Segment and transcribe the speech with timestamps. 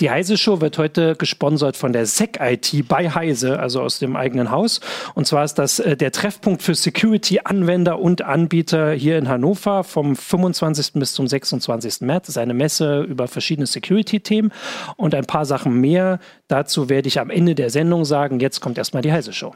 [0.00, 4.16] Die Heise Show wird heute gesponsert von der SEC IT bei Heise, also aus dem
[4.16, 4.80] eigenen Haus.
[5.14, 10.16] Und zwar ist das äh, der Treffpunkt für Security-Anwender und Anbieter hier in Hannover vom
[10.16, 10.94] 25.
[10.94, 12.00] bis zum 26.
[12.00, 12.26] März.
[12.26, 14.52] Das ist eine Messe über verschiedene Security-Themen
[14.96, 16.18] und ein paar Sachen mehr.
[16.48, 18.40] Dazu werde ich am Ende der Sendung sagen.
[18.40, 19.54] Jetzt kommt erstmal die Heise Show.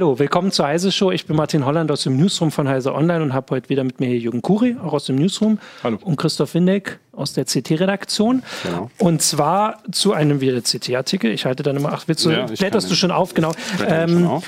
[0.00, 1.10] Hallo, willkommen zur Heise Show.
[1.10, 3.98] Ich bin Martin Holland aus dem Newsroom von Heise Online und habe heute wieder mit
[3.98, 5.58] mir Jürgen Kuri, auch aus dem Newsroom.
[5.82, 5.98] Hallo.
[6.02, 8.44] Und Christoph Windeck aus der CT-Redaktion.
[8.62, 8.92] Genau.
[8.98, 11.32] Und zwar zu einem wieder CT-Artikel.
[11.32, 13.50] Ich halte dann immer, ach, willst du, Ja, blätterst du schon auf, genau.
[13.88, 14.44] Ähm, auf.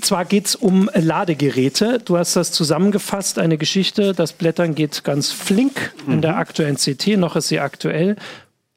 [0.00, 1.98] zwar geht es um Ladegeräte.
[2.04, 4.14] Du hast das zusammengefasst, eine Geschichte.
[4.14, 6.20] Das Blättern geht ganz flink in Mhm.
[6.20, 7.16] der aktuellen CT.
[7.16, 8.14] Noch ist sie aktuell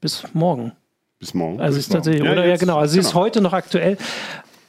[0.02, 0.72] bis morgen.
[1.20, 1.62] Bis morgen.
[1.62, 2.34] Also Bis ist tatsächlich, morgen.
[2.34, 2.46] oder?
[2.46, 2.80] Ja, jetzt- genau.
[2.80, 3.20] Also sie ist genau.
[3.20, 4.00] heute noch aktuell.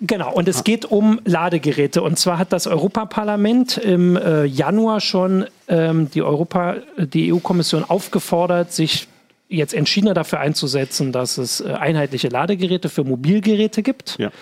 [0.05, 2.03] Genau, und es geht um Ladegeräte.
[2.03, 8.73] Und zwar hat das Europaparlament im äh, Januar schon ähm, die, Europa, die EU-Kommission aufgefordert,
[8.73, 9.06] sich
[9.48, 14.19] jetzt entschiedener dafür einzusetzen, dass es äh, einheitliche Ladegeräte für Mobilgeräte gibt.
[14.19, 14.33] Ja.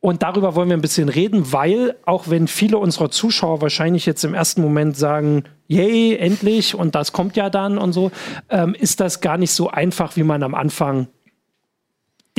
[0.00, 4.24] Und darüber wollen wir ein bisschen reden, weil auch wenn viele unserer Zuschauer wahrscheinlich jetzt
[4.24, 8.10] im ersten Moment sagen, yay, endlich und das kommt ja dann und so,
[8.48, 11.08] ähm, ist das gar nicht so einfach, wie man am Anfang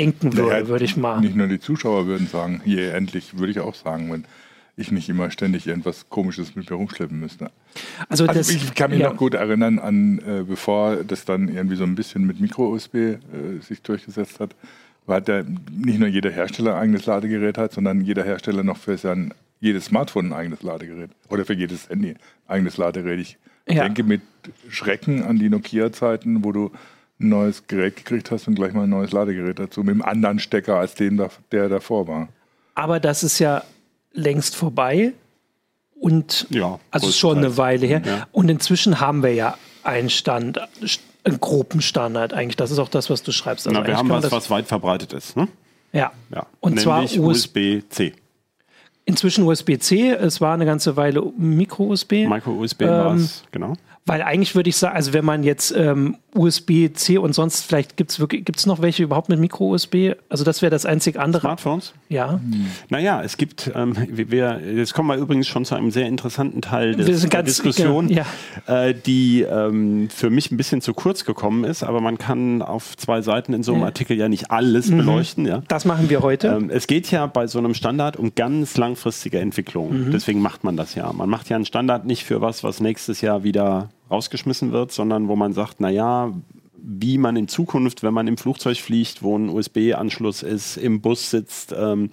[0.06, 1.20] denken würde, Naja, würde ich mal.
[1.22, 4.26] Nicht nur die Zuschauer würden sagen, je endlich, würde ich auch sagen, wenn
[4.78, 7.52] ich nicht immer ständig irgendwas Komisches mit mir rumschleppen müsste.
[8.10, 9.10] Also, Also das, ich kann mich ja.
[9.10, 13.18] noch gut erinnern an, äh, bevor das dann irgendwie so ein bisschen mit Micro-USB äh,
[13.62, 14.56] sich durchgesetzt hat,
[15.06, 18.98] war der nicht nur jeder Hersteller ein eigenes Ladegerät hat, sondern jeder Hersteller noch für
[18.98, 23.20] sein jedes Smartphone ein eigenes Ladegerät oder für jedes Handy ein eigenes Ladegerät.
[23.20, 23.84] Ich Ja.
[23.84, 24.22] denke mit
[24.70, 26.72] Schrecken an die Nokia-Zeiten, wo du
[27.22, 30.40] ein neues Gerät gekriegt hast und gleich mal ein neues Ladegerät dazu mit einem anderen
[30.40, 32.28] Stecker als dem, da- der davor war.
[32.76, 33.64] Aber das ist ja
[34.14, 35.14] längst vorbei
[36.00, 37.58] und Ja, also schon eine.
[37.58, 38.02] Weile her.
[38.06, 38.28] Ja.
[38.32, 40.60] Und inzwischen haben wir ja einen Stand,
[41.24, 42.56] einen groben Standard eigentlich.
[42.56, 43.68] Das ist auch das, was du schreibst.
[43.68, 45.38] Also Na, wir haben was, das, was weit verbreitet ist.
[45.38, 45.48] Ne?
[45.94, 46.12] ja.
[46.34, 46.46] Ja.
[46.60, 48.14] Und zwar Nämlich US USB-C.
[49.06, 50.10] inzwischen USB-C.
[50.12, 52.28] Es war eine ganze Weile Micro-USB.
[52.28, 53.74] Micro-USB Ähm, war es, genau.
[54.08, 58.10] Weil eigentlich würde ich sagen, also wenn man jetzt ähm, USB-C und sonst vielleicht gibt
[58.12, 60.14] es wirklich, gibt es noch welche überhaupt mit Micro-USB?
[60.28, 61.42] Also das wäre das einzig andere.
[61.42, 61.94] Smartphones?
[62.10, 62.42] Ja.
[62.90, 66.96] Naja, es gibt, ähm, wir, jetzt kommen wir übrigens schon zu einem sehr interessanten Teil
[66.96, 68.26] des, der Diskussion, ja.
[68.66, 72.98] äh, die ähm, für mich ein bisschen zu kurz gekommen ist, aber man kann auf
[72.98, 73.88] zwei Seiten in so einem Ja.
[73.88, 74.98] Artikel ja nicht alles Mhm.
[74.98, 75.46] beleuchten.
[75.46, 75.62] Ja?
[75.68, 76.48] Das machen wir heute.
[76.48, 80.08] Ähm, es geht ja bei so einem Standard um ganz langfristige Entwicklung.
[80.08, 80.12] Mhm.
[80.12, 81.14] Deswegen macht man das ja.
[81.14, 85.28] Man macht ja einen Standard nicht für was, was nächstes Jahr wieder rausgeschmissen wird, sondern
[85.28, 86.34] wo man sagt, naja,
[86.84, 91.30] wie man in Zukunft, wenn man im Flugzeug fliegt, wo ein USB-Anschluss ist, im Bus
[91.30, 92.10] sitzt, ähm,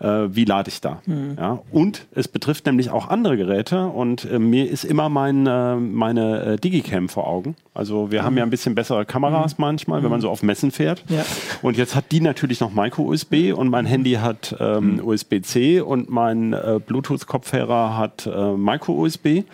[0.00, 1.02] äh, wie lade ich da?
[1.36, 1.60] Ja?
[1.70, 6.42] Und es betrifft nämlich auch andere Geräte und äh, mir ist immer mein, äh, meine
[6.42, 7.56] äh, Digicam vor Augen.
[7.72, 11.04] Also wir haben ja ein bisschen bessere Kameras manchmal, wenn man so auf Messen fährt.
[11.08, 11.24] Ja.
[11.62, 16.52] Und jetzt hat die natürlich noch Micro-USB und mein Handy hat ähm, USB-C und mein
[16.52, 19.44] äh, Bluetooth-Kopfhörer hat äh, Micro-USB.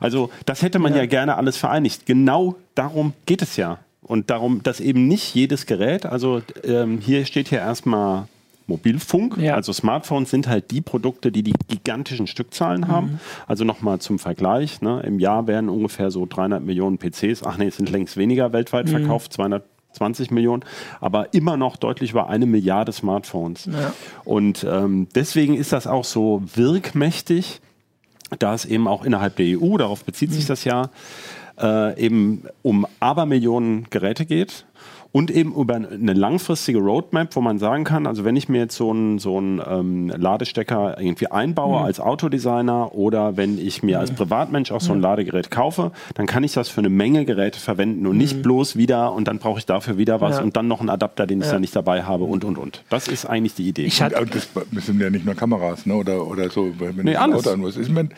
[0.00, 1.06] Also das hätte man ja.
[1.06, 2.06] gerne alles vereinigt.
[2.06, 3.78] Genau darum geht es ja.
[4.02, 8.26] Und darum, dass eben nicht jedes Gerät, also ähm, hier steht hier erstmal
[8.66, 9.54] Mobilfunk, Ja.
[9.54, 13.20] also Smartphones sind halt die Produkte, die die gigantischen Stückzahlen haben.
[13.46, 15.02] Also nochmal zum Vergleich, ne?
[15.04, 18.88] im Jahr werden ungefähr so 300 Millionen PCs, ach nee, es sind längst weniger weltweit
[18.88, 20.64] verkauft, 220 Millionen,
[21.00, 23.66] aber immer noch deutlich über eine Milliarde Smartphones.
[23.66, 23.92] Ja.
[24.24, 27.60] Und ähm, deswegen ist das auch so wirkmächtig,
[28.38, 30.90] da es eben auch innerhalb der EU, darauf bezieht sich das ja,
[31.60, 34.66] äh, eben um Abermillionen Geräte geht
[35.12, 38.76] und eben über eine langfristige Roadmap, wo man sagen kann, also wenn ich mir jetzt
[38.76, 44.12] so einen so einen, ähm, Ladestecker irgendwie einbaue als Autodesigner oder wenn ich mir als
[44.12, 48.06] Privatmensch auch so ein Ladegerät kaufe, dann kann ich das für eine Menge Geräte verwenden
[48.06, 50.42] und nicht bloß wieder und dann brauche ich dafür wieder was Ja.
[50.44, 52.84] und dann noch einen Adapter, den ich dann nicht dabei habe und und und.
[52.88, 53.84] Das ist eigentlich die Idee.
[53.86, 55.94] Ich hatte- Und das sind ja nicht nur Kameras, ne?
[55.96, 57.38] Oder, oder so, wenn Nee, ich alles.
[57.38, 57.76] Auto an muss.
[57.76, 58.10] Ich mein,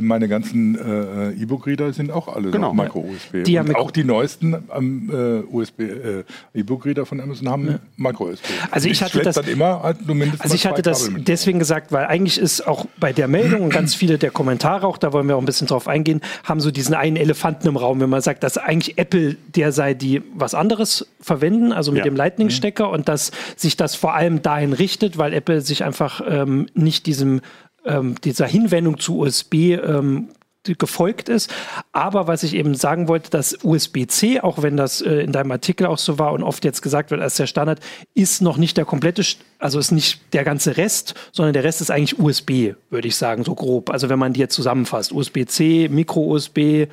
[0.00, 2.68] meine ganzen äh, E-Book-Reader sind auch alle Genau.
[2.68, 3.34] so Micro-USB.
[3.46, 6.24] Mikro- auch die neuesten ähm, äh, USB äh,
[6.54, 8.44] E-Book-Reader von Amazon haben Micro-USB.
[8.70, 11.92] Also ich hatte das- dann immer halt nur mindestens Also ich hatte das deswegen gesagt,
[11.92, 15.26] weil eigentlich ist auch bei der Meldung und ganz viele der Kommentare auch, da wollen
[15.28, 18.20] wir auch ein bisschen drauf eingehen, haben so diesen einen Elefanten im Raum, wenn man
[18.22, 22.04] sagt, dass eigentlich Apple der sei, die was anderes verwenden, also mit Ja.
[22.04, 26.68] dem Lightning-Stecker und dass sich das vor allem dahin richtet, weil Apple sich einfach ähm,
[26.74, 27.40] nicht diesem
[27.84, 30.28] ähm, dieser Hinwendung zu USB ähm,
[30.74, 31.52] gefolgt ist.
[31.92, 35.86] Aber was ich eben sagen wollte, dass USB-C, auch wenn das äh, in deinem Artikel
[35.86, 37.80] auch so war und oft jetzt gesagt wird als der Standard,
[38.14, 39.22] ist noch nicht der komplette,
[39.58, 43.44] also ist nicht der ganze Rest, sondern der Rest ist eigentlich USB, würde ich sagen,
[43.44, 43.90] so grob.
[43.90, 46.88] Also wenn man die jetzt zusammenfasst, USB-C, Micro-USB,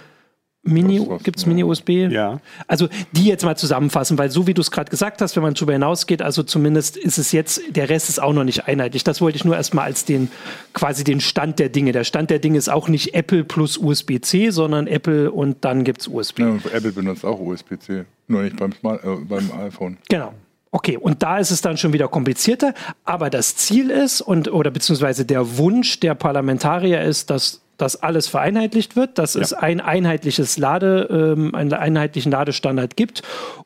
[0.67, 1.89] Mini, gibt es Mini-USB?
[2.09, 2.39] Ja.
[2.67, 5.53] Also die jetzt mal zusammenfassen, weil so wie du es gerade gesagt hast, wenn man
[5.53, 9.03] darüber hinausgeht, also zumindest ist es jetzt, der Rest ist auch noch nicht einheitlich.
[9.03, 10.29] Das wollte ich nur erstmal als den,
[10.73, 11.91] quasi den Stand der Dinge.
[11.91, 16.01] Der Stand der Dinge ist auch nicht Apple plus USB-C, sondern Apple und dann gibt
[16.01, 16.39] es USB.
[16.39, 19.97] Ja, Apple benutzt auch USB-C, nur nicht beim, Smart, äh, beim iPhone.
[20.09, 20.33] Genau.
[20.71, 22.73] Okay, und da ist es dann schon wieder komplizierter,
[23.05, 28.27] aber das Ziel ist und oder beziehungsweise der Wunsch der Parlamentarier ist, dass dass alles
[28.27, 29.41] vereinheitlicht wird, dass ja.
[29.41, 33.21] es ein einheitliches Lade, ähm, einen einheitlichen Ladestandard gibt.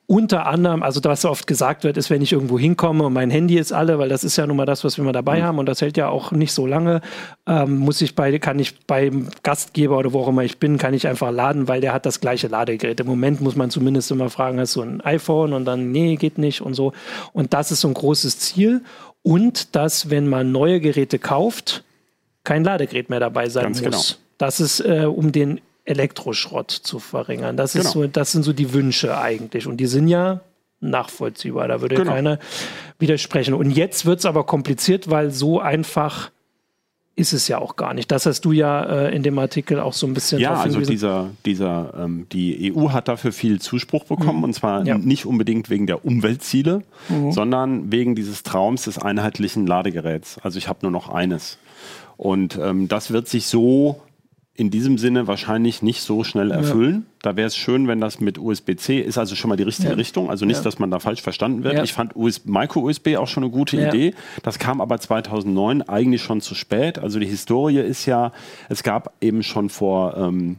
[0.07, 3.57] Unter anderem, also was oft gesagt wird, ist, wenn ich irgendwo hinkomme und mein Handy
[3.57, 5.43] ist alle, weil das ist ja nun mal das, was wir mal dabei mhm.
[5.43, 7.01] haben und das hält ja auch nicht so lange,
[7.47, 10.93] ähm, muss ich bei, kann ich beim Gastgeber oder wo auch immer ich bin, kann
[10.93, 12.99] ich einfach laden, weil der hat das gleiche Ladegerät.
[12.99, 16.37] Im Moment muss man zumindest immer fragen, hast du ein iPhone und dann, nee, geht
[16.37, 16.93] nicht und so.
[17.33, 18.81] Und das ist so ein großes Ziel.
[19.21, 21.83] Und dass, wenn man neue Geräte kauft,
[22.49, 24.07] kein Ladegerät mehr dabei sein Ganz muss.
[24.07, 24.19] Genau.
[24.39, 27.55] Das ist, äh, um den Elektroschrott zu verringern.
[27.57, 27.85] Das, genau.
[27.85, 29.67] ist so, das sind so die Wünsche eigentlich.
[29.67, 30.41] Und die sind ja
[30.79, 31.67] nachvollziehbar.
[31.67, 32.11] Da würde genau.
[32.11, 32.39] keiner
[32.97, 33.53] widersprechen.
[33.53, 36.31] Und jetzt wird es aber kompliziert, weil so einfach
[37.19, 38.09] ist es ja auch gar nicht.
[38.11, 40.39] Das hast du ja äh, in dem Artikel auch so ein bisschen.
[40.39, 44.45] Ja, also dieser, dieser, ähm, die EU hat dafür viel Zuspruch bekommen mhm.
[44.45, 44.97] und zwar ja.
[44.97, 47.31] nicht unbedingt wegen der Umweltziele, mhm.
[47.31, 50.39] sondern wegen dieses Traums des einheitlichen Ladegeräts.
[50.41, 51.57] Also ich habe nur noch eines.
[52.15, 54.01] Und ähm, das wird sich so
[54.59, 57.05] in diesem Sinne wahrscheinlich nicht so schnell erfüllen.
[57.05, 57.13] Ja.
[57.21, 59.95] Da wäre es schön, wenn das mit USB-C ist, also schon mal die richtige ja.
[59.95, 60.29] Richtung.
[60.29, 60.63] Also nicht, ja.
[60.63, 61.81] dass man da falsch verstanden wird.
[61.83, 64.13] Ich fand Micro-USB auch schon eine gute Idee.
[64.43, 66.99] Das kam aber 2009 eigentlich schon zu spät.
[66.99, 68.33] Also die Historie ist ja,
[68.67, 70.57] es gab eben schon vor ähm,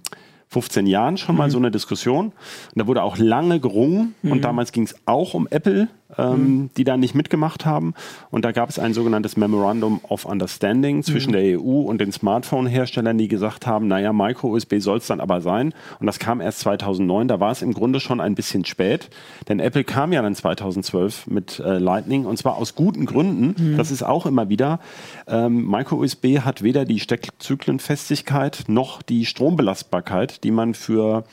[0.49, 1.53] 15 Jahren schon mal mhm.
[1.53, 2.27] so eine Diskussion.
[2.27, 2.35] Und
[2.75, 4.15] da wurde auch lange gerungen.
[4.23, 4.33] Mhm.
[4.33, 5.89] Und damals ging es auch um Apple,
[6.19, 6.71] ähm, mhm.
[6.77, 7.95] die da nicht mitgemacht haben.
[8.31, 11.35] Und da gab es ein sogenanntes Memorandum of Understanding zwischen mhm.
[11.35, 15.75] der EU und den Smartphone-Herstellern, die gesagt haben, naja, Micro-USB soll es dann aber sein.
[16.01, 17.29] Und das kam erst 2009.
[17.29, 19.11] Da war es im Grunde schon ein bisschen spät.
[19.49, 22.27] Denn Apple kam ja dann 2012 mit äh, Lightning.
[22.27, 23.73] Und zwar aus guten Gründen.
[23.73, 23.77] Mhm.
[23.77, 24.81] Das ist auch immer wieder.
[25.27, 31.25] Ähm, Micro-USB hat weder die Steckzyklenfestigkeit noch die Strombelastbarkeit die man für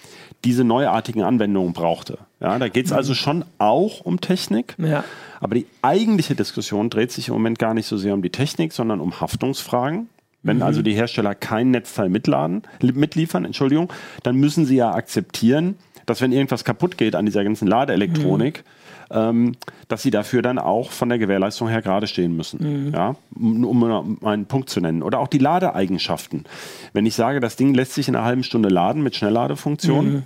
[0.44, 2.20] diese neuartigen Anwendungen brauchte.
[2.39, 4.75] Ja, da geht es also schon auch um Technik.
[4.78, 5.04] Ja.
[5.39, 8.74] Aber die eigentliche Diskussion dreht sich im Moment gar nicht so sehr um die Technik,
[8.74, 10.10] sondern um Haftungsfragen.
[10.44, 10.63] Wenn mhm.
[10.63, 13.92] also die Hersteller kein Netzteil mitladen, mitliefern, Entschuldigung,
[14.24, 15.75] dann müssen sie ja akzeptieren,
[16.06, 18.78] dass wenn irgendwas kaputt geht an dieser ganzen Ladeelektronik, mhm
[19.10, 19.56] ähm,
[19.88, 22.88] dass sie dafür dann auch von der Gewährleistung her gerade stehen müssen.
[22.88, 22.94] Mhm.
[22.94, 23.16] Ja?
[23.36, 25.04] Um, um einen Punkt zu nennen.
[25.04, 26.45] Oder auch die Ladeeigenschaften.
[26.94, 30.24] Wenn ich sage, das Ding lässt sich in einer halben Stunde laden mit Schnellladefunktion, mhm.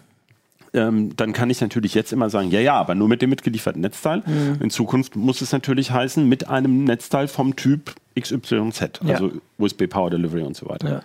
[0.74, 3.82] Ähm, dann kann ich natürlich jetzt immer sagen, ja, ja, aber nur mit dem mitgelieferten
[3.82, 4.24] Netzteil.
[4.26, 4.62] Mhm.
[4.62, 9.34] In Zukunft muss es natürlich heißen, mit einem Netzteil vom Typ XYZ, also ja.
[9.58, 10.90] USB Power Delivery und so weiter.
[10.90, 11.02] Ja.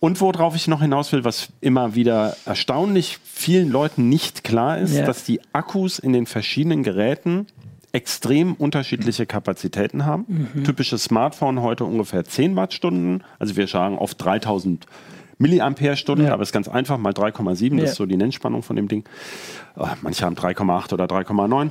[0.00, 4.94] Und worauf ich noch hinaus will, was immer wieder erstaunlich vielen Leuten nicht klar ist,
[4.94, 5.04] ja.
[5.04, 7.46] dass die Akkus in den verschiedenen Geräten
[7.92, 10.50] extrem unterschiedliche Kapazitäten haben.
[10.54, 10.64] Mhm.
[10.64, 13.24] Typisches Smartphone heute ungefähr 10 Wattstunden.
[13.38, 14.86] Also wir sagen oft 3000
[15.38, 16.32] Milliampere-Stunden, ja.
[16.32, 17.82] aber es ist ganz einfach, mal 3,7, ja.
[17.82, 19.04] das ist so die Nennspannung von dem Ding.
[19.76, 21.70] Oh, manche haben 3,8 oder 3,9.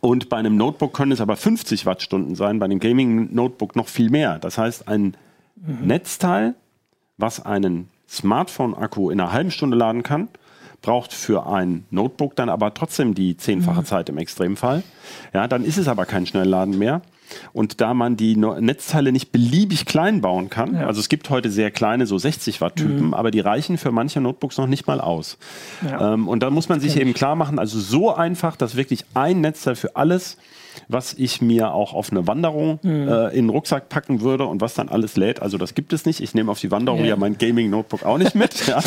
[0.00, 4.10] Und bei einem Notebook können es aber 50 Wattstunden sein, bei einem Gaming-Notebook noch viel
[4.10, 4.38] mehr.
[4.38, 5.16] Das heißt, ein
[5.56, 5.86] mhm.
[5.86, 6.54] Netzteil
[7.18, 10.28] was einen Smartphone-Akku in einer halben Stunde laden kann,
[10.80, 13.84] braucht für ein Notebook dann aber trotzdem die zehnfache mhm.
[13.84, 14.84] Zeit im Extremfall.
[15.34, 17.02] Ja, dann ist es aber kein Schnellladen mehr.
[17.52, 20.86] Und da man die Netzteile nicht beliebig klein bauen kann, ja.
[20.86, 23.14] also es gibt heute sehr kleine, so 60 Watt Typen, mhm.
[23.14, 25.38] aber die reichen für manche Notebooks noch nicht mal aus.
[25.84, 26.14] Ja.
[26.14, 29.40] Ähm, und da muss man sich eben klar machen, also so einfach, dass wirklich ein
[29.40, 30.36] Netzteil für alles
[30.88, 33.08] was ich mir auch auf eine Wanderung mhm.
[33.08, 35.42] äh, in den Rucksack packen würde und was dann alles lädt.
[35.42, 36.20] Also das gibt es nicht.
[36.20, 37.10] Ich nehme auf die Wanderung yeah.
[37.10, 38.66] ja mein Gaming-Notebook auch nicht mit.
[38.66, 38.80] ja.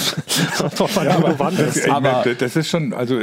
[1.06, 3.20] ja, aber, das, aber das ist schon, also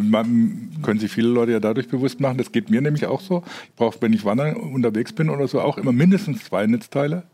[0.00, 3.42] man, können sich viele Leute ja dadurch bewusst machen, das geht mir nämlich auch so.
[3.64, 7.24] Ich brauche, wenn ich wandern unterwegs bin oder so, auch immer mindestens zwei Netzteile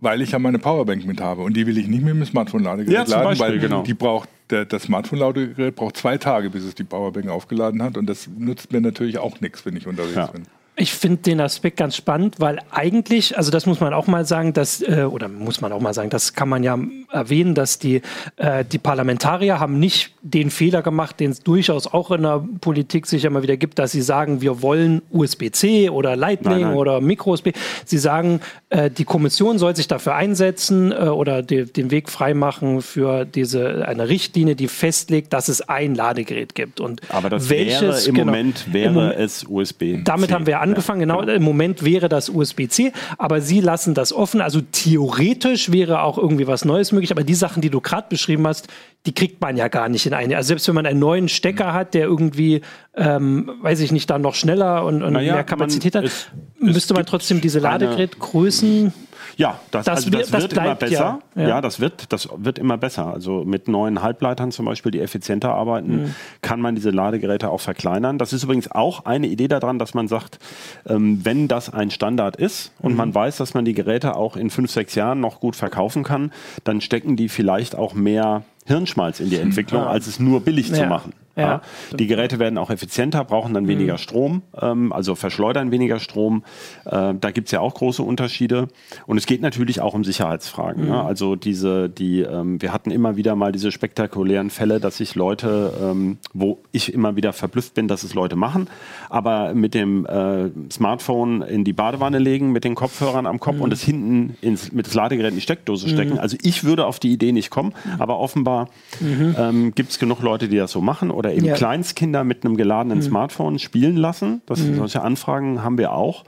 [0.00, 3.08] weil ich ja meine Powerbank mit habe und die will ich nicht mit dem Smartphone-Ladegerät
[3.08, 3.82] ja, laden, Beispiel, weil genau.
[3.82, 8.06] die braucht der, das Smartphone-Ladegerät braucht zwei Tage, bis es die Powerbank aufgeladen hat und
[8.06, 10.26] das nutzt mir natürlich auch nichts, wenn ich unterwegs ja.
[10.26, 10.44] bin.
[10.80, 14.52] Ich finde den Aspekt ganz spannend, weil eigentlich, also das muss man auch mal sagen,
[14.52, 16.78] dass, äh, oder muss man auch mal sagen, das kann man ja
[17.10, 18.00] erwähnen, dass die,
[18.36, 23.06] äh, die Parlamentarier haben nicht den Fehler gemacht, den es durchaus auch in der Politik
[23.06, 26.76] sich immer wieder gibt, dass sie sagen, wir wollen USB-C oder Lightning nein, nein.
[26.76, 27.50] oder Micro-USB.
[27.84, 32.82] Sie sagen, äh, die Kommission soll sich dafür einsetzen äh, oder die, den Weg freimachen
[32.82, 36.80] für diese eine Richtlinie, die festlegt, dass es ein Ladegerät gibt.
[36.80, 40.04] Und Aber das welches, wäre im genau, Moment wäre im Moment, es USB.
[40.04, 41.00] Damit haben wir angefangen.
[41.00, 44.40] Genau, genau, im Moment wäre das USB-C, aber Sie lassen das offen.
[44.40, 48.46] Also theoretisch wäre auch irgendwie was Neues möglich, aber die Sachen, die du gerade beschrieben
[48.46, 48.68] hast,
[49.06, 50.36] die kriegt man ja gar nicht in eine.
[50.36, 52.60] Also selbst wenn man einen neuen Stecker hat, der irgendwie,
[52.96, 56.26] ähm, weiß ich nicht, dann noch schneller und, und naja, mehr Kapazität man, hat, es,
[56.60, 58.92] müsste man trotzdem diese Ladegerätgrößen
[59.38, 61.20] ja, das, das, also das, das wird immer besser.
[61.36, 61.48] Ja, ja.
[61.48, 63.06] ja, das, wird, das wird immer besser.
[63.06, 66.14] Also mit neuen Halbleitern zum Beispiel, die effizienter arbeiten, mhm.
[66.42, 68.18] kann man diese Ladegeräte auch verkleinern.
[68.18, 70.40] Das ist übrigens auch eine Idee daran, dass man sagt,
[70.88, 72.98] ähm, wenn das ein Standard ist und mhm.
[72.98, 76.32] man weiß, dass man die Geräte auch in fünf, sechs Jahren noch gut verkaufen kann,
[76.64, 79.88] dann stecken die vielleicht auch mehr Hirnschmalz in die Entwicklung, ja.
[79.88, 81.12] als es nur billig zu machen.
[81.42, 81.62] Ja.
[81.96, 83.98] Die Geräte werden auch effizienter, brauchen dann weniger mhm.
[83.98, 86.44] Strom, ähm, also verschleudern weniger Strom.
[86.84, 88.68] Äh, da gibt es ja auch große Unterschiede.
[89.06, 90.84] Und es geht natürlich auch um Sicherheitsfragen.
[90.84, 90.90] Ne?
[90.90, 90.96] Mhm.
[90.96, 91.04] Ne?
[91.04, 95.72] Also diese, die, ähm, wir hatten immer wieder mal diese spektakulären Fälle, dass sich Leute,
[95.82, 98.68] ähm, wo ich immer wieder verblüfft bin, dass es Leute machen,
[99.08, 103.62] aber mit dem äh, Smartphone in die Badewanne legen, mit den Kopfhörern am Kopf mhm.
[103.62, 106.14] und es hinten ins, mit das Ladegerät in die Steckdose stecken.
[106.14, 106.18] Mhm.
[106.18, 108.00] Also ich würde auf die Idee nicht kommen, mhm.
[108.00, 108.68] aber offenbar
[109.00, 109.34] mhm.
[109.38, 111.54] ähm, gibt es genug Leute, die das so machen oder oder eben ja.
[111.54, 113.02] Kleinstkinder mit einem geladenen mhm.
[113.02, 114.40] Smartphone spielen lassen.
[114.46, 114.76] Das, mhm.
[114.76, 116.24] Solche Anfragen haben wir auch.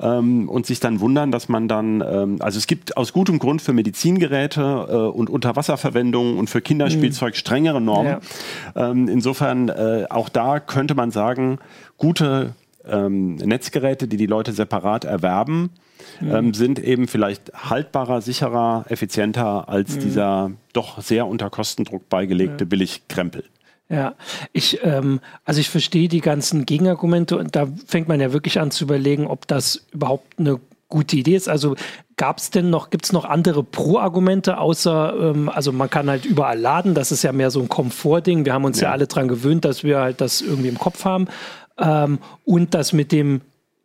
[0.00, 3.62] Ähm, und sich dann wundern, dass man dann, ähm, also es gibt aus gutem Grund
[3.62, 7.38] für Medizingeräte äh, und Unterwasserverwendung und für Kinderspielzeug mhm.
[7.38, 8.16] strengere Normen.
[8.74, 8.90] Ja.
[8.90, 11.58] Ähm, insofern äh, auch da könnte man sagen,
[11.96, 12.54] gute
[12.88, 15.70] ähm, Netzgeräte, die die Leute separat erwerben,
[16.20, 16.34] mhm.
[16.34, 20.00] ähm, sind eben vielleicht haltbarer, sicherer, effizienter als mhm.
[20.00, 22.68] dieser doch sehr unter Kostendruck beigelegte ja.
[22.68, 23.44] Billigkrempel.
[23.90, 24.14] Ja,
[24.52, 28.70] ich, ähm, also ich verstehe die ganzen Gegenargumente und da fängt man ja wirklich an
[28.70, 31.48] zu überlegen, ob das überhaupt eine gute Idee ist.
[31.48, 31.74] Also
[32.16, 36.24] gab es denn noch, gibt es noch andere Pro-Argumente, außer, ähm, also man kann halt
[36.24, 38.44] überall laden, das ist ja mehr so ein Komfortding.
[38.44, 41.04] Wir haben uns ja, ja alle dran gewöhnt, dass wir halt das irgendwie im Kopf
[41.04, 41.26] haben.
[41.76, 43.40] Ähm, und das mit dem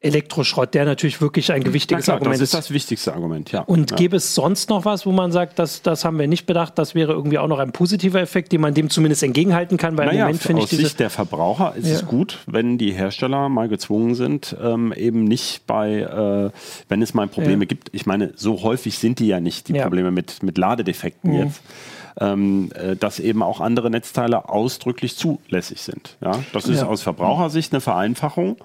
[0.05, 2.53] Elektroschrott, der natürlich wirklich ein gewichtiges klar, Argument ist.
[2.53, 3.61] Das ist das wichtigste Argument, ja.
[3.61, 3.97] Und ja.
[3.97, 6.95] gäbe es sonst noch was, wo man sagt, das, das haben wir nicht bedacht, das
[6.95, 9.97] wäre irgendwie auch noch ein positiver Effekt, den man dem zumindest entgegenhalten kann?
[9.97, 10.71] Weil naja, im Moment finde ich.
[10.71, 11.95] Aus Sicht der Verbraucher ist ja.
[11.95, 16.51] es gut, wenn die Hersteller mal gezwungen sind, ähm, eben nicht bei, äh,
[16.87, 17.67] wenn es mal Probleme ja.
[17.67, 17.89] gibt.
[17.91, 21.37] Ich meine, so häufig sind die ja nicht, die Probleme mit, mit Ladedefekten mhm.
[21.45, 21.61] jetzt
[22.19, 26.17] ähm, äh, dass eben auch andere Netzteile ausdrücklich zulässig sind.
[26.21, 26.39] Ja?
[26.53, 26.87] Das ist ja.
[26.87, 28.57] aus Verbrauchersicht eine Vereinfachung.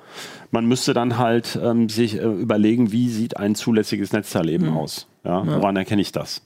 [0.50, 4.76] Man müsste dann halt ähm, sich äh, überlegen, wie sieht ein zulässiges Netzteil eben mhm.
[4.76, 5.06] aus.
[5.24, 5.44] Ja?
[5.46, 6.42] Woran erkenne ich das?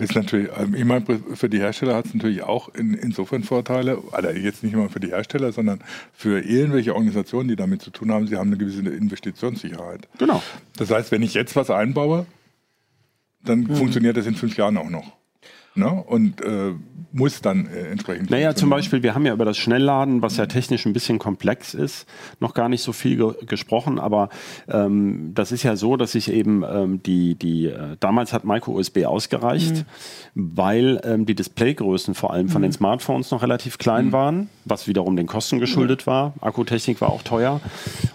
[0.00, 1.04] Ist natürlich, ähm, ich meine,
[1.34, 5.00] für die Hersteller hat es natürlich auch in, insofern Vorteile, also jetzt nicht immer für
[5.00, 5.80] die Hersteller, sondern
[6.12, 10.08] für irgendwelche Organisationen, die damit zu tun haben, sie haben eine gewisse Investitionssicherheit.
[10.18, 10.42] Genau.
[10.76, 12.26] Das heißt, wenn ich jetzt was einbaue,
[13.42, 13.76] dann mhm.
[13.76, 15.12] funktioniert das in fünf Jahren auch noch
[15.74, 15.90] ne?
[15.90, 16.72] und äh,
[17.12, 18.30] muss dann äh, entsprechend.
[18.30, 21.74] Naja, zum Beispiel, wir haben ja über das Schnellladen, was ja technisch ein bisschen komplex
[21.74, 22.06] ist,
[22.40, 24.28] noch gar nicht so viel ge gesprochen, aber
[24.68, 28.72] ähm, das ist ja so, dass sich eben ähm, die, die äh, damals hat Micro
[28.72, 29.84] USB ausgereicht,
[30.34, 30.50] mhm.
[30.56, 32.66] weil ähm, die Displaygrößen vor allem von mhm.
[32.66, 34.12] den Smartphones noch relativ klein mhm.
[34.12, 36.34] waren, was wiederum den Kosten geschuldet war.
[36.40, 37.60] Akkutechnik war auch teuer.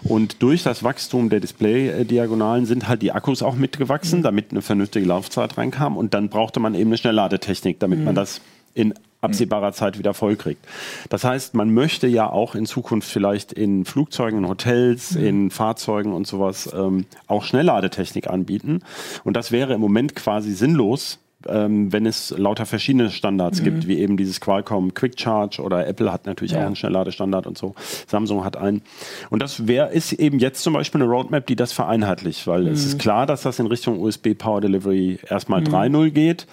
[0.02, 4.24] Und durch das Wachstum der Display-Diagonalen sind halt die Akkus auch mitgewachsen, mhm.
[4.24, 5.96] damit eine vernünftige Laufzeit reinkam.
[5.96, 7.47] Und dann brauchte man eben eine Schnellladetechnik.
[7.48, 8.04] Technik, damit mhm.
[8.04, 8.40] man das
[8.74, 10.64] in absehbarer Zeit wieder vollkriegt.
[11.08, 15.26] Das heißt, man möchte ja auch in Zukunft vielleicht in Flugzeugen, in Hotels, mhm.
[15.26, 18.82] in Fahrzeugen und sowas ähm, auch Schnellladetechnik anbieten.
[19.24, 23.64] Und das wäre im Moment quasi sinnlos, ähm, wenn es lauter verschiedene Standards mhm.
[23.64, 26.60] gibt, wie eben dieses Qualcomm Quick Charge oder Apple hat natürlich ja.
[26.60, 27.74] auch einen Schnellladestandard und so.
[28.06, 28.82] Samsung hat einen.
[29.30, 32.72] Und das wäre ist eben jetzt zum Beispiel eine Roadmap, die das vereinheitlicht, weil mhm.
[32.72, 35.68] es ist klar, dass das in Richtung USB Power Delivery erstmal mhm.
[35.68, 36.46] 3.0 geht.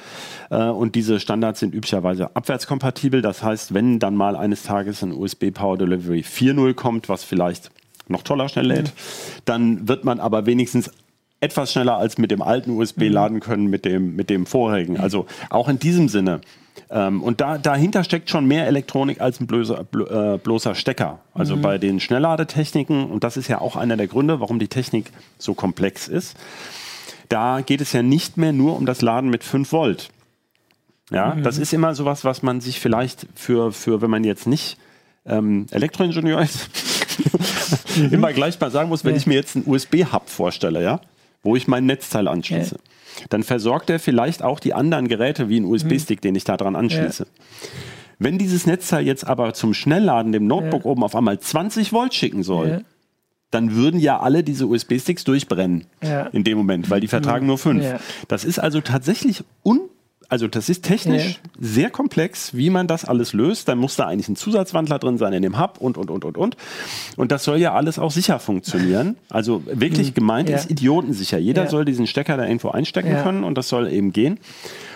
[0.51, 3.23] Äh, und diese Standards sind üblicherweise abwärtskompatibel.
[3.23, 7.71] Das heißt, wenn dann mal eines Tages ein USB Power Delivery 4.0 kommt, was vielleicht
[8.07, 8.91] noch toller schnell lädt, mhm.
[9.45, 10.91] dann wird man aber wenigstens
[11.45, 13.11] etwas schneller als mit dem alten USB mhm.
[13.11, 14.99] laden können mit dem, mit dem vorherigen.
[14.99, 16.41] Also auch in diesem Sinne.
[16.89, 19.85] Ähm, und da, dahinter steckt schon mehr Elektronik als ein bloßer,
[20.33, 21.19] äh, bloßer Stecker.
[21.33, 21.61] Also mhm.
[21.61, 25.53] bei den Schnellladetechniken, und das ist ja auch einer der Gründe, warum die Technik so
[25.53, 26.35] komplex ist,
[27.29, 30.09] da geht es ja nicht mehr nur um das Laden mit 5 Volt.
[31.11, 31.43] Ja, mhm.
[31.43, 34.77] das ist immer sowas, was man sich vielleicht für, für wenn man jetzt nicht
[35.25, 36.69] ähm, Elektroingenieur ist,
[38.11, 41.01] immer gleich mal sagen muss, wenn ich mir jetzt einen USB-Hub vorstelle, ja,
[41.45, 42.77] wo ich mein Netzteil anschließe,
[43.29, 46.75] dann versorgt er vielleicht auch die anderen Geräte wie ein USB-Stick, den ich da dran
[46.75, 47.25] anschließe.
[48.19, 52.43] Wenn dieses Netzteil jetzt aber zum Schnellladen dem Notebook oben auf einmal 20 Volt schicken
[52.43, 52.79] soll, Ja.
[53.51, 56.27] dann würden ja alle diese USB-Sticks durchbrennen Ja.
[56.27, 57.83] in dem Moment, weil die vertragen nur fünf.
[57.83, 57.99] Ja.
[58.27, 59.81] Das ist also tatsächlich un
[60.29, 61.49] also das ist technisch Ja.
[61.59, 63.67] sehr komplex, wie man das alles löst.
[63.67, 66.37] Dann muss da eigentlich ein Zusatzwandler drin sein in dem Hub und, und, und, und,
[66.37, 66.57] und.
[67.17, 69.15] Und das soll ja alles auch sicher funktionieren.
[69.29, 70.55] Also wirklich gemeint Ja.
[70.57, 71.37] ist idiotensicher.
[71.37, 71.69] Jeder Ja.
[71.69, 74.39] soll diesen Stecker da irgendwo einstecken können und das soll eben gehen.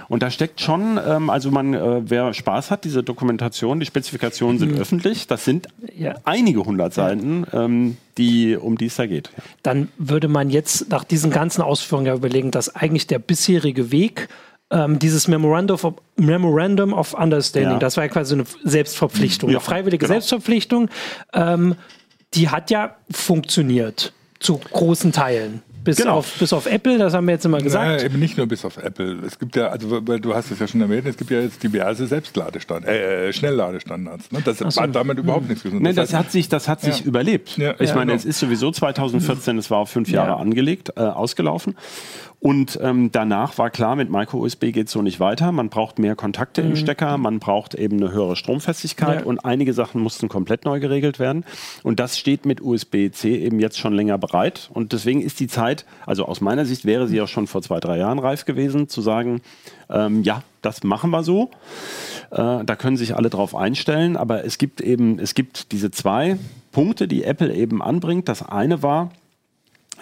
[0.08, 4.58] Und da steckt schon, ähm, also man, äh, wer Spaß hat, diese Dokumentation, die Spezifikationen
[4.58, 5.28] sind öffentlich.
[5.28, 6.04] Das sind Mhm.
[6.04, 6.16] Ja.
[6.24, 9.30] einige hundert Seiten, ähm, die, um die es da geht.
[9.62, 14.30] dann würde man jetzt nach diesen ganzen Ausführungen ja überlegen, dass eigentlich der bisherige Weg,
[14.72, 17.80] ähm, dieses Memorandum of, Memorandum of Understanding, Ja.
[17.80, 20.14] das war ja quasi eine Selbstverpflichtung, Ja, eine freiwillige genau.
[20.14, 20.90] Selbstverpflichtung,
[21.34, 21.76] ähm,
[22.34, 25.62] die hat ja funktioniert zu großen Teilen.
[25.82, 26.16] Bis, Genau.
[26.18, 27.86] auf, bis auf Apple, das haben wir jetzt immer gesagt.
[27.88, 29.20] Naja, eben nicht nur bis auf Apple.
[29.26, 32.06] Es gibt ja, also du hast es ja schon erwähnt, es gibt ja jetzt diverse
[32.06, 34.30] Selbstladestandards, äh, Schnellladestandards.
[34.32, 34.42] Ne?
[34.44, 35.82] Das hat damit überhaupt nichts zu tun.
[35.82, 37.06] Nee, das heißt, hat sich, das hat sich Ja.
[37.06, 37.58] überlebt.
[37.58, 38.18] Ja, ich ja, meine, genau.
[38.18, 40.36] es ist sowieso 2014, es war auf fünf Jahre Ja.
[40.38, 41.76] angelegt, äh, ausgelaufen.
[42.42, 45.52] Und ähm, danach war klar, mit Micro-USB geht es so nicht weiter.
[45.52, 49.20] Man braucht mehr Kontakte im Stecker, man braucht eben eine höhere Stromfestigkeit Mhm.
[49.24, 49.26] Ja.
[49.26, 51.44] und einige Sachen mussten komplett neu geregelt werden.
[51.84, 54.70] Und das steht mit USB-C eben jetzt schon länger bereit.
[54.74, 57.82] Und deswegen ist die Zeit, also aus meiner Sicht wäre sie auch schon vor zwei,
[57.82, 59.42] drei Jahren reif gewesen, zu sagen,
[59.90, 61.50] ähm, ja, das machen wir so.
[62.32, 66.38] Äh, da können sich alle drauf einstellen, aber es gibt eben, es gibt diese zwei
[66.72, 68.30] Punkte, die Apple eben anbringt.
[68.30, 69.12] Das eine war,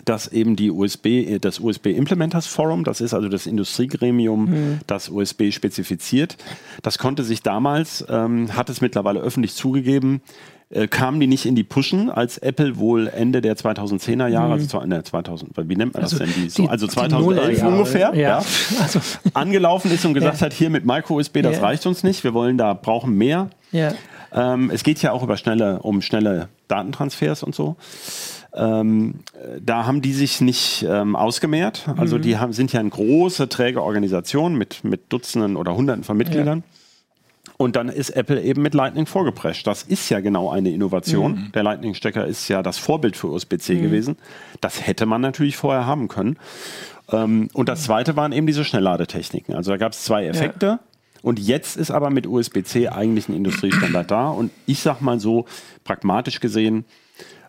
[0.09, 5.51] dass eben die USB, das USB Implementers Forum, das ist also das Industriegremium, das USB
[5.51, 6.37] spezifiziert,
[6.81, 10.21] das konnte sich damals, ähm, hat es mittlerweile öffentlich zugegeben,
[10.69, 14.67] äh, kamen die nicht in die Pushen, als Apple wohl Ende der 2010er Jahre, also
[14.67, 16.29] zu, ne, 2000, wie nennt man das denn?
[16.35, 17.71] Die, so, die- also die 2011 Nullerjahre.
[17.71, 18.39] ungefähr, Ja.
[18.39, 18.43] ja.
[18.81, 18.99] Also,
[19.33, 20.45] angelaufen ist und gesagt Ja.
[20.45, 21.63] hat, hier mit Micro-USB, das Ja.
[21.63, 23.49] reicht uns nicht, wir wollen da, brauchen mehr.
[24.33, 27.77] Ähm, es geht ja auch über schnelle, um schnelle Datentransfers und so.
[28.53, 31.87] Ähm, äh, da haben die sich nicht ähm, ausgemehrt.
[31.97, 36.17] Also die haben, sind ja eine große, träge Organisation mit, mit Dutzenden oder Hunderten von
[36.17, 36.63] Mitgliedern.
[37.57, 39.65] Und dann ist Apple eben mit Lightning vorgeprescht.
[39.65, 41.49] Das ist ja genau eine Innovation.
[41.55, 44.17] Der Lightning-Stecker ist ja das Vorbild für USB-C gewesen.
[44.61, 46.37] Das hätte man natürlich vorher haben können.
[47.11, 49.55] Ähm, und das zweite waren eben diese Schnellladetechniken.
[49.55, 50.79] Also da gab es zwei Effekte.
[51.23, 54.29] Und jetzt ist aber mit USB-C eigentlich ein Industriestandard da.
[54.29, 55.45] Und ich sag mal so,
[55.83, 56.85] pragmatisch gesehen,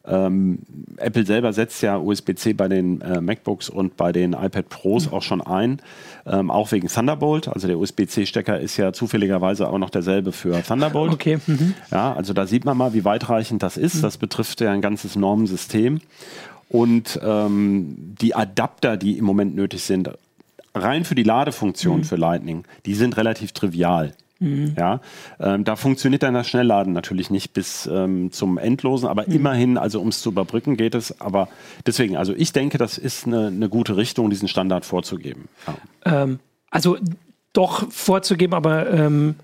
[0.09, 0.61] ähm,
[0.97, 5.23] Apple selber setzt ja USB-C bei den äh, MacBooks und bei den iPad Pros auch
[5.23, 5.81] schon ein,
[6.27, 7.49] ähm, auch wegen Thunderbolt.
[7.49, 11.13] Also der USB-C-Stecker ist ja zufälligerweise auch noch derselbe für Thunderbolt.
[11.13, 11.39] Okay.
[11.47, 11.75] Mhm.
[11.91, 14.03] Ja, also da sieht man mal, wie weitreichend das ist.
[14.03, 16.01] Das betrifft ja ein ganzes Normensystem.
[16.69, 20.11] Und ähm, die Adapter, die im Moment nötig sind,
[20.75, 24.13] rein für die Ladefunktion für Lightning, die sind relativ trivial.
[24.41, 25.01] Ja,
[25.41, 30.01] ähm, da funktioniert dann das Schnellladen natürlich nicht bis ähm, zum Endlosen, aber immerhin, also
[30.01, 31.21] um es zu überbrücken, geht es.
[31.21, 31.49] Aber
[31.87, 35.49] deswegen, also ich denke, das ist eine, eine gute Richtung, diesen Standard vorzugeben.
[35.67, 36.23] Ja.
[36.23, 36.39] Ähm,
[36.71, 36.99] also
[37.53, 39.35] doch vorzugeben, aber ähm,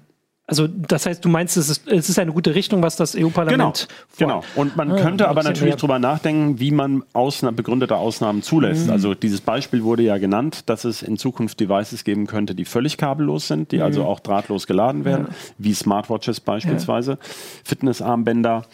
[0.46, 3.28] also das heißt, du meinst, es ist, es ist eine gute Richtung, was das Genau,
[3.28, 4.42] EU-Parlament genau.
[4.56, 5.76] Und man Ah, könnte aber natürlich ja.
[5.76, 8.86] drüber nachdenken, wie man Ausna begründete Ausnahmen zulässt.
[8.86, 8.92] Mhm.
[8.92, 12.98] Also dieses Beispiel wurde ja genannt, dass es in Zukunft Devices geben könnte, die völlig
[12.98, 13.82] kabellos sind, die Mhm.
[13.84, 17.18] also auch drahtlos geladen werden, wie Smartwatches beispielsweise,
[17.64, 18.66] Fitnessarmbänder.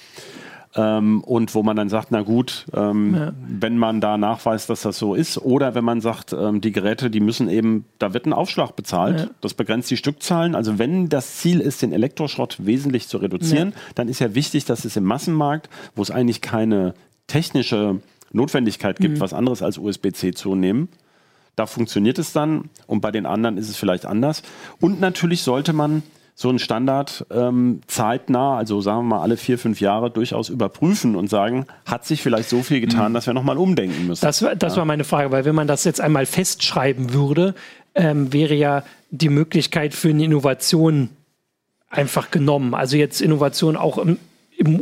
[0.76, 4.98] Ähm, und wo man dann sagt, na gut, ähm, wenn man da nachweist, dass das
[4.98, 8.33] so ist, oder wenn man sagt, ähm, die Geräte, die müssen eben, da wird ein
[8.33, 10.54] Aufschlag bezahlt, das begrenzt die Stückzahlen.
[10.54, 14.85] Also wenn das Ziel ist, den Elektroschrott wesentlich zu reduzieren, dann ist ja wichtig, dass
[14.85, 16.94] es im Massenmarkt, wo es eigentlich keine
[17.26, 18.00] technische
[18.33, 20.88] Notwendigkeit gibt, was anderes als USB-C zu nehmen,
[21.56, 24.42] da funktioniert es dann und bei den anderen ist es vielleicht anders.
[24.80, 26.02] Und natürlich sollte man
[26.40, 31.14] so einen Standard ähm, zeitnah, also sagen wir mal alle vier, fünf Jahre durchaus überprüfen
[31.14, 34.24] und sagen, hat sich vielleicht so viel getan, dass wir nochmal umdenken müssen.
[34.24, 37.55] Das, war- das war meine Frage, weil wenn man das jetzt einmal festschreiben würde,
[37.94, 41.11] ähm, wäre ja die Möglichkeit für eine Innovation
[41.90, 42.74] einfach genommen.
[42.74, 44.16] Also jetzt Innovation auch im,
[44.57, 44.81] im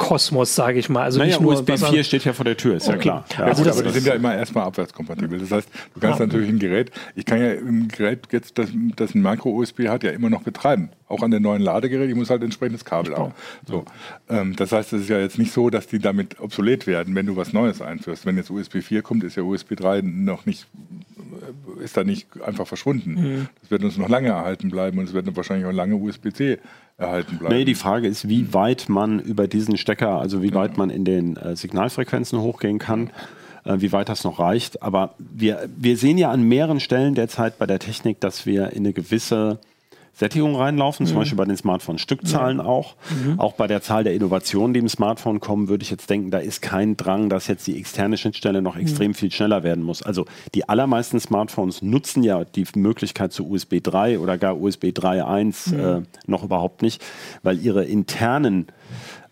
[0.00, 1.02] USB-Kosmos, sage ich mal.
[1.02, 3.02] Also naja, nicht nur USB was 4 steht ja vor der Tür, ist ja Okay.
[3.02, 3.24] klar.
[3.36, 5.38] Ja, Also gut, das- aber die sind ja immer erstmal abwärtskompatibel.
[5.38, 6.26] Das heißt, du kannst Ah.
[6.26, 10.10] natürlich ein Gerät, ich kann ja ein Gerät jetzt, das, das ein Micro-USB hat, ja
[10.10, 10.90] immer noch betreiben.
[11.08, 13.32] Auch an den neuen Ladegeräten, ich muss halt entsprechendes Kabel haben.
[13.66, 13.84] So.
[14.28, 17.26] Ähm, das heißt, es ist ja jetzt nicht so, dass die damit obsolet werden, wenn
[17.26, 18.26] du was Neues einführst.
[18.26, 20.66] Wenn jetzt USB 4 kommt, ist ja USB 3 noch nicht
[21.82, 23.14] ist da nicht einfach verschwunden.
[23.14, 23.48] Mhm.
[23.62, 26.58] Das wird uns noch lange erhalten bleiben und es wird wahrscheinlich auch lange USB-C
[27.00, 27.54] erhalten bleiben.
[27.54, 31.04] Nee, die Frage ist, wie weit man über diesen Stecker, also wie weit man in
[31.04, 33.10] den äh, Signalfrequenzen hochgehen kann
[33.64, 34.82] äh, wie weit das noch reicht.
[34.82, 38.84] Aber wir, wir sehen ja an mehreren Stellen derzeit bei der Technik, dass wir in
[38.84, 39.58] eine gewisse
[40.12, 41.20] Sättigung reinlaufen, zum mhm.
[41.20, 42.64] Beispiel bei den Smartphone-Stückzahlen ja.
[42.64, 42.96] auch.
[43.10, 43.40] Mhm.
[43.40, 46.38] Auch bei der Zahl der Innovationen, die im Smartphone kommen, würde ich jetzt denken, da
[46.38, 49.14] ist kein Drang, dass jetzt die externe Schnittstelle noch extrem mhm.
[49.14, 50.02] viel schneller werden muss.
[50.02, 55.74] Also die allermeisten Smartphones nutzen ja die Möglichkeit zu USB 3 oder gar USB 3.1
[55.74, 56.02] mhm.
[56.04, 57.02] äh, noch überhaupt nicht,
[57.42, 58.66] weil ihre internen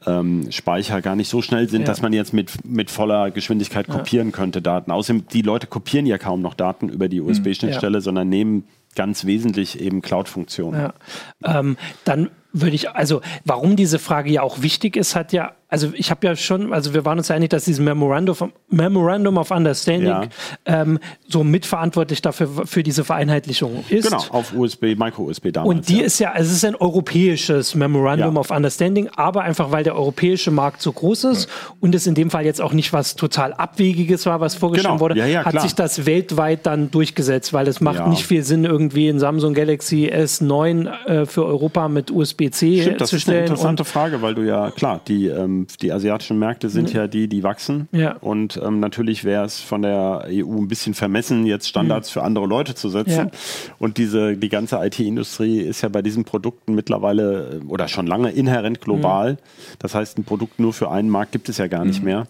[0.06, 1.86] ähm, Speicher gar nicht so schnell sind, ja.
[1.86, 4.36] dass man jetzt mit, mit voller Geschwindigkeit kopieren ja.
[4.36, 4.90] könnte Daten.
[4.90, 8.00] Außerdem, die Leute kopieren ja kaum noch Daten über die USB-Schnittstelle, ja.
[8.00, 8.64] sondern nehmen
[8.94, 10.80] ganz wesentlich eben Cloud-Funktionen.
[10.80, 11.60] Ja.
[11.60, 15.90] Ähm, dann würde ich, also warum diese Frage ja auch wichtig ist, hat ja also
[15.94, 19.36] ich habe ja schon, also wir waren uns ja einig, dass dieses Memorandum of, Memorandum
[19.36, 20.28] of Understanding ja.
[20.64, 24.08] ähm, so mitverantwortlich dafür für diese Vereinheitlichung ist.
[24.08, 25.68] Genau, auf USB, Micro-USB damals.
[25.68, 26.04] Und die ja.
[26.04, 28.40] ist ja, also es ist ein europäisches Memorandum ja.
[28.40, 31.48] of Understanding, aber einfach weil der europäische Markt so groß ist
[31.80, 35.00] und es in dem Fall jetzt auch nicht was total Abwegiges war, was vorgeschlagen genau.
[35.10, 39.18] wurde, hat sich das weltweit dann durchgesetzt, weil es macht nicht viel Sinn, irgendwie ein
[39.18, 42.98] Samsung Galaxy S9 äh, für Europa mit USB-C zu stellen.
[42.98, 46.90] Das ist eine interessante Frage, weil du ja, klar, die ähm, die asiatischen Märkte sind
[46.90, 46.96] mhm.
[46.96, 47.88] ja die, die wachsen.
[47.92, 48.16] Ja.
[48.16, 52.12] Und ähm, natürlich wäre es von der EU ein bisschen vermessen, jetzt Standards mhm.
[52.12, 53.30] für andere Leute zu setzen.
[53.30, 53.30] Ja.
[53.78, 58.30] Und diese, die ganze IT-Industrie ist ja bei diesen Produkten mittlerweile äh, oder schon lange
[58.30, 59.32] inhärent global.
[59.32, 59.38] Mhm.
[59.78, 62.06] Das heißt, ein Produkt nur für einen Markt gibt es ja gar nicht mhm.
[62.06, 62.26] mehr.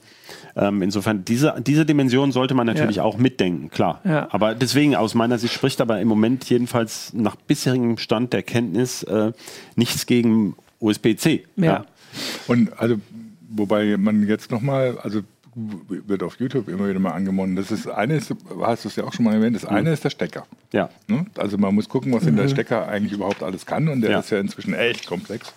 [0.57, 3.05] Ähm, insofern, diese, diese Dimension sollte man natürlich ja.
[3.05, 4.01] auch mitdenken, klar.
[4.05, 4.29] Ja.
[4.31, 9.03] Aber deswegen, aus meiner Sicht spricht aber im Moment jedenfalls nach bisherigem Stand der Kenntnis
[9.05, 9.33] äh,
[9.77, 11.45] nichts gegen USB-C.
[11.57, 11.85] Ja.
[12.47, 12.97] Und also
[13.49, 15.23] wobei man jetzt nochmal, also
[15.89, 17.57] wird auf YouTube immer wieder mal angemonnen.
[17.57, 19.95] Das ist eine ist, hast du es ja auch schon mal erwähnt, das eine mhm.
[19.95, 20.47] ist der Stecker.
[20.73, 20.89] Ja.
[21.09, 21.27] Ne?
[21.37, 22.51] Also man muss gucken, was in der mhm.
[22.51, 24.21] Stecker eigentlich überhaupt alles kann und der ja.
[24.21, 25.53] ist ja inzwischen echt komplex.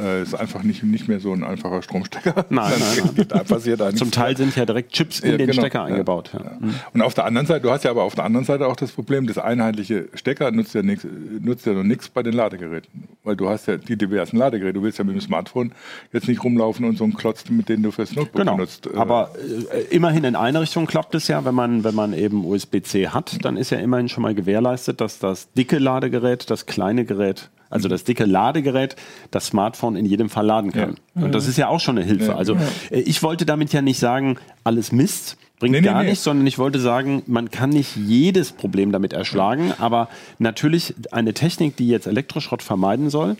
[0.00, 2.46] Äh, ist einfach nicht, nicht mehr so ein einfacher Stromstecker.
[2.48, 3.26] Nein, nein, nein.
[3.28, 6.30] Da passiert da Zum Teil sind ja direkt Chips in ja, den genau, Stecker eingebaut.
[6.32, 6.52] Ja.
[6.58, 6.74] Mhm.
[6.94, 8.92] Und auf der anderen Seite, du hast ja aber auf der anderen Seite auch das
[8.92, 11.06] Problem, das einheitliche Stecker nutzt ja, nix,
[11.40, 12.88] nutzt ja noch nichts bei den Ladegeräten.
[13.24, 14.74] Weil du hast ja die diversen Ladegeräte.
[14.74, 15.72] Du willst ja mit dem Smartphone
[16.12, 18.56] jetzt nicht rumlaufen und so einen Klotz, mit dem du fürs Notebook genau.
[18.56, 18.86] benutzt.
[18.86, 19.32] Äh, aber
[19.72, 23.44] äh, immerhin in eine Richtung klappt es ja, wenn man, wenn man eben USB-C hat,
[23.44, 27.88] dann ist ja immerhin schon mal gewährleistet, dass das dicke Ladegerät das kleine Gerät also
[27.88, 28.96] das dicke Ladegerät,
[29.30, 30.96] das Smartphone in jedem Fall laden kann.
[31.14, 31.24] Ja.
[31.24, 32.34] Und das ist ja auch schon eine Hilfe.
[32.36, 32.56] Also
[32.90, 36.46] äh, ich wollte damit ja nicht sagen, alles Mist, bringt nee, gar nee, nichts, sondern
[36.46, 41.88] ich wollte sagen, man kann nicht jedes Problem damit erschlagen, aber natürlich eine Technik, die
[41.88, 43.36] jetzt Elektroschrott vermeiden soll,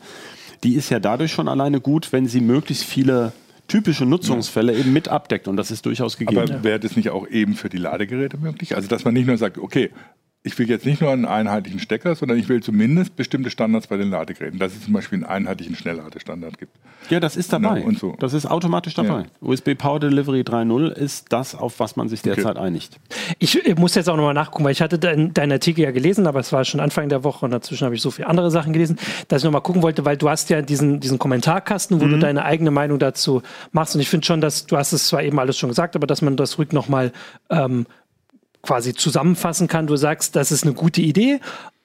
[0.62, 3.32] die ist ja dadurch schon alleine gut, wenn sie möglichst viele
[3.66, 6.40] typische Nutzungsfälle eben mit abdeckt und das ist durchaus gegeben.
[6.40, 8.76] Aber wäre das nicht auch eben für die Ladegeräte möglich?
[8.76, 9.90] Also dass man nicht nur sagt, okay,
[10.42, 13.98] ich will jetzt nicht nur einen einheitlichen Stecker, sondern ich will zumindest bestimmte Standards bei
[13.98, 16.72] den Ladegeräten, dass es zum Beispiel einen einheitlichen Schnellladestandard gibt.
[17.10, 17.82] Ja, das ist dabei.
[17.82, 18.16] Und so.
[18.18, 19.20] Das ist automatisch dabei.
[19.20, 19.26] Ja.
[19.40, 22.58] USB Power Delivery 3.0 ist das, auf was man sich derzeit okay.
[22.58, 22.98] einigt.
[23.38, 26.26] Ich, ich, muss jetzt auch nochmal nachgucken, weil ich hatte deinen dein Artikel ja gelesen,
[26.26, 28.72] aber es war schon Anfang der Woche und dazwischen habe ich so viele andere Sachen
[28.72, 28.98] gelesen,
[29.28, 32.12] dass ich nochmal gucken wollte, weil du hast ja diesen, diesen Kommentarkasten, wo mhm.
[32.12, 35.22] du deine eigene Meinung dazu machst und ich finde schon, dass du hast es zwar
[35.22, 37.12] eben alles schon gesagt, aber dass man das ruhig nochmal
[37.50, 37.84] ähm,
[38.62, 39.86] quasi zusammenfassen kann.
[39.86, 41.40] Du sagst, das ist eine gute Idee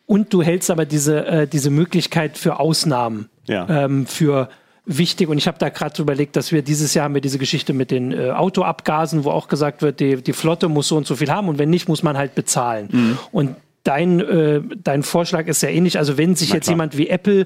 [0.05, 3.67] und du hältst aber diese, äh, diese Möglichkeit für Ausnahmen ja.
[3.85, 4.49] ähm, für
[4.85, 5.29] wichtig.
[5.29, 7.91] Und ich habe da gerade überlegt, dass wir dieses Jahr haben wir diese Geschichte mit
[7.91, 11.31] den äh, Autoabgasen, wo auch gesagt wird, die, die Flotte muss so und so viel
[11.31, 12.89] haben und wenn nicht, muss man halt bezahlen.
[12.91, 13.17] Mhm.
[13.31, 15.97] Und dein, äh, dein Vorschlag ist ja ähnlich.
[15.97, 17.45] Also wenn sich jetzt jemand wie Apple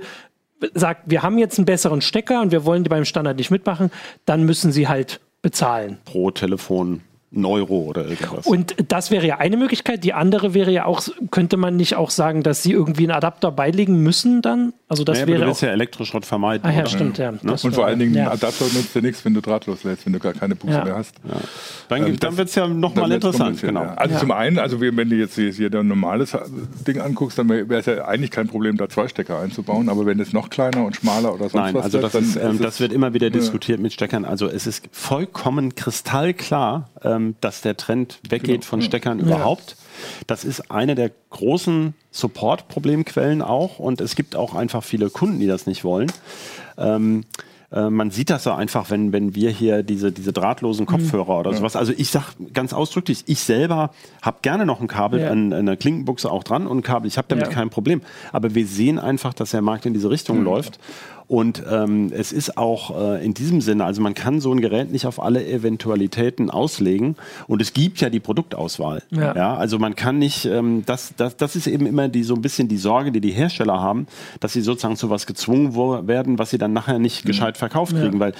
[0.73, 3.91] sagt, wir haben jetzt einen besseren Stecker und wir wollen die beim Standard nicht mitmachen,
[4.25, 5.97] dann müssen sie halt bezahlen.
[6.03, 8.47] Pro Telefon Neuro oder irgendwas.
[8.47, 10.03] Und das wäre ja eine Möglichkeit.
[10.03, 13.51] Die andere wäre ja auch, könnte man nicht auch sagen, dass sie irgendwie einen Adapter
[13.51, 14.73] beilegen müssen dann?
[14.87, 15.41] Also das naja, wäre.
[15.41, 16.67] du willst ja Elektroschrott vermeiden.
[16.67, 16.89] Ah ja, oder?
[16.89, 17.31] stimmt, ja.
[17.31, 17.39] Ne?
[17.43, 18.31] Und vor allen Dingen, ja.
[18.31, 20.83] Adapter nutzt ja nichts, wenn du drahtlos lädst, wenn du gar keine Buchse ja.
[20.83, 21.15] mehr hast.
[21.23, 21.35] Ja.
[21.89, 23.61] Dann, ähm, dann wird es ja nochmal interessant.
[23.61, 23.83] Genau.
[23.95, 26.35] Also zum einen, also wenn du jetzt hier ein normales
[26.87, 29.89] Ding anguckst, dann wäre es ja eigentlich kein Problem, da zwei Stecker einzubauen.
[29.89, 32.59] Aber wenn es noch kleiner und schmaler oder sonst Nein, was also das, ist, ähm,
[32.59, 34.25] das wird immer wieder diskutiert mit Steckern.
[34.25, 38.65] Also es ist vollkommen kristallklar, ähm, dass der Trend weggeht genau.
[38.65, 39.25] von Steckern ja.
[39.25, 39.75] überhaupt.
[40.27, 45.47] Das ist eine der großen Support-Problemquellen auch und es gibt auch einfach viele Kunden, die
[45.47, 46.11] das nicht wollen.
[46.77, 47.25] Ähm,
[47.71, 50.89] äh, man sieht das so einfach, wenn, wenn wir hier diese, diese drahtlosen mhm.
[50.89, 51.39] Kopfhörer mhm.
[51.39, 51.75] oder sowas.
[51.75, 55.29] Also ich sag ganz ausdrücklich, ich selber habe gerne noch ein Kabel ja.
[55.29, 57.07] an, an einer Klinkenbuchse auch dran und ein Kabel.
[57.07, 57.51] Ich habe damit ja.
[57.51, 58.01] kein Problem.
[58.31, 60.45] Aber wir sehen einfach, dass der Markt in diese Richtung mhm.
[60.45, 60.79] läuft.
[61.29, 64.91] Und ähm, es ist auch äh, in diesem Sinne, also man kann so ein Gerät
[64.91, 67.17] nicht auf alle Eventualitäten auslegen.
[67.47, 69.03] Und es gibt ja die Produktauswahl.
[69.11, 69.35] Ja.
[69.35, 72.41] ja also man kann nicht, ähm, das, das, das ist eben immer die, so ein
[72.41, 74.07] bisschen die Sorge, die die Hersteller haben,
[74.39, 75.75] dass sie sozusagen zu was gezwungen
[76.07, 77.27] werden, was sie dann nachher nicht mhm.
[77.27, 78.15] gescheit verkauft kriegen.
[78.15, 78.19] Ja.
[78.19, 78.33] Weil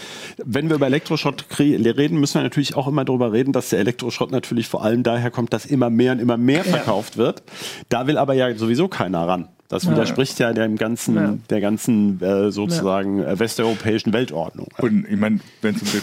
[0.44, 4.32] wenn wir über Elektroschrott reden, müssen wir natürlich auch immer darüber reden, dass der Elektroschrott
[4.32, 7.20] natürlich vor allem daher kommt, dass immer mehr und immer mehr verkauft ja.
[7.20, 7.44] wird.
[7.90, 9.48] Da will aber ja sowieso keiner ran.
[9.70, 11.38] Das widerspricht ja, dem ganzen, ja.
[11.50, 13.32] der ganzen äh, sozusagen ja.
[13.32, 14.68] Äh, westeuropäischen Weltordnung.
[14.80, 16.02] Und ich meine, wenn es um Be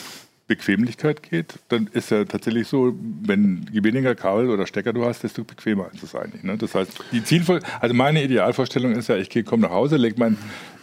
[0.49, 5.25] Bequemlichkeit geht, dann ist ja tatsächlich so, wenn je weniger Kabel oder Stecker du hast,
[5.25, 6.45] desto bequemer ist es eigentlich.
[6.45, 6.57] Ne?
[6.57, 10.39] Das heißt, die Zielvoll also meine Idealvorstellung ist ja, ich komme nach Hause, lege mein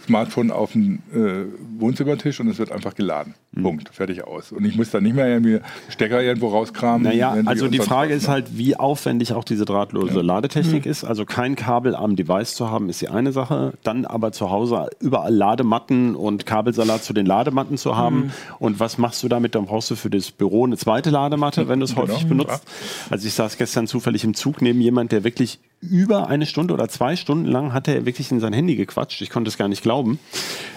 [0.06, 1.46] Smartphone auf den äh,
[1.80, 3.36] Wohnzimmertisch und es wird einfach geladen.
[3.54, 3.64] Mhm.
[3.64, 3.90] Punkt.
[3.94, 4.52] Fertig aus.
[4.52, 7.04] Und ich muss da nicht mehr irgendwie Stecker irgendwo rauskramen.
[7.04, 10.22] Naja, also die Frage ist halt, wie aufwendig auch diese drahtlose ja.
[10.22, 10.92] Ladetechnik mhm.
[10.92, 11.04] ist.
[11.04, 13.74] Also kein Kabel am Device zu haben, ist die eine Sache.
[13.84, 18.16] Dann aber zu Hause überall Ladematten und Kabelsalat zu den Ladematten zu haben.
[18.16, 18.32] Mhm.
[18.60, 19.56] Und was machst du damit?
[19.56, 22.08] Dann brauchst du für das Büro eine zweite Ladematte, wenn du es genau.
[22.08, 22.64] häufig benutzt.
[23.10, 26.88] Also ich saß gestern zufällig im Zug neben jemand, der wirklich über eine Stunde oder
[26.88, 29.22] zwei Stunden lang hat er wirklich in sein Handy gequatscht.
[29.22, 29.93] Ich konnte es gar nicht glauben.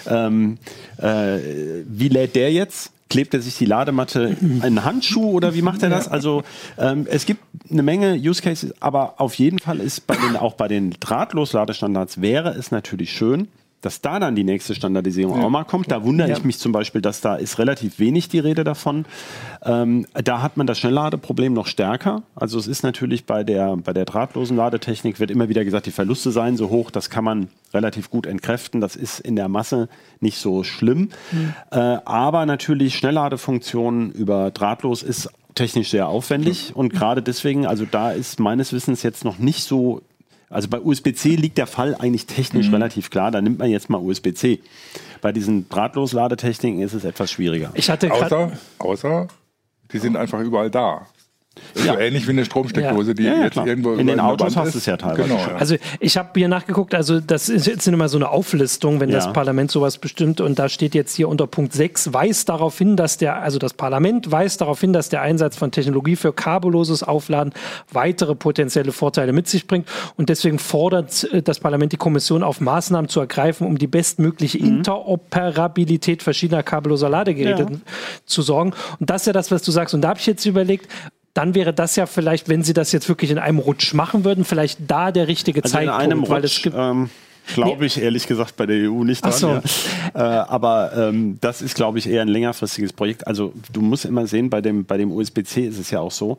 [0.08, 0.58] Ähm,
[0.98, 1.38] äh,
[1.86, 2.92] wie lädt der jetzt?
[3.08, 6.08] Klebt er sich die Ladematte in einen Handschuh oder wie macht er das?
[6.08, 6.42] Also
[6.76, 10.54] ähm, es gibt eine Menge Use Cases, aber auf jeden Fall ist bei den, auch
[10.54, 13.46] bei den Drahtlos-Ladestandards wäre es natürlich schön,
[13.86, 15.46] dass da dann die nächste Standardisierung ja.
[15.46, 15.92] auch mal kommt.
[15.92, 16.36] Da wundere ja.
[16.36, 19.04] ich mich zum Beispiel, dass da ist relativ wenig die Rede davon.
[19.64, 22.24] Ähm, da hat man das Schnellladeproblem noch stärker.
[22.34, 25.92] Also es ist natürlich bei der, bei der drahtlosen Ladetechnik wird immer wieder gesagt, die
[25.92, 28.80] Verluste seien so hoch, das kann man relativ gut entkräften.
[28.80, 31.10] Das ist in der Masse nicht so schlimm.
[31.30, 31.54] Mhm.
[31.70, 38.10] Äh, aber natürlich Schnellladefunktionen über drahtlos ist technisch sehr aufwendig und gerade deswegen, also da
[38.10, 40.02] ist meines Wissens jetzt noch nicht so
[40.48, 42.74] also bei USB-C liegt der Fall eigentlich technisch mhm.
[42.74, 43.30] relativ klar.
[43.30, 44.60] Da nimmt man jetzt mal USB-C.
[45.20, 47.72] Bei diesen Drahtlosladetechniken ist es etwas schwieriger.
[47.74, 49.28] Ich hatte außer, außer,
[49.92, 51.06] die sind einfach überall da.
[51.74, 51.94] Ja.
[51.94, 54.86] So ähnlich wie eine Stromsteckdose, die ja, jetzt irgendwo in den Autos hast du es
[54.86, 55.28] ja teilweise.
[55.28, 55.56] Genau, ja.
[55.56, 59.32] Also ich habe hier nachgeguckt, also das ist jetzt immer so eine Auflistung, wenn das
[59.32, 63.18] Parlament sowas bestimmt und da steht jetzt hier unter Punkt 6 weist darauf hin, dass
[63.18, 67.52] der also das Parlament weist darauf hin, dass der Einsatz von Technologie für kabelloses Aufladen
[67.92, 72.60] weitere potenzielle Vorteile mit sich bringt und deswegen fordert äh, das Parlament die Kommission auf
[72.60, 74.78] Maßnahmen zu ergreifen, um die bestmögliche mhm.
[74.78, 77.66] Interoperabilität verschiedener kabelloser Ladegeräte
[78.24, 80.44] zu sorgen und das ist ja das, was du sagst und da habe ich jetzt
[80.46, 80.90] überlegt,
[81.36, 84.44] dann wäre das ja vielleicht, wenn sie das jetzt wirklich in einem Rutsch machen würden,
[84.44, 86.02] vielleicht da der richtige also Zeitpunkt.
[86.02, 87.10] In einem Rutsch, weil es gibt ähm
[87.54, 89.32] Glaube ich ehrlich gesagt bei der EU nicht dran.
[89.32, 89.48] So.
[89.48, 89.62] Ja.
[90.14, 93.26] Äh, aber ähm, das ist, glaube ich, eher ein längerfristiges Projekt.
[93.26, 96.38] Also du musst immer sehen, bei dem, bei dem USB-C ist es ja auch so,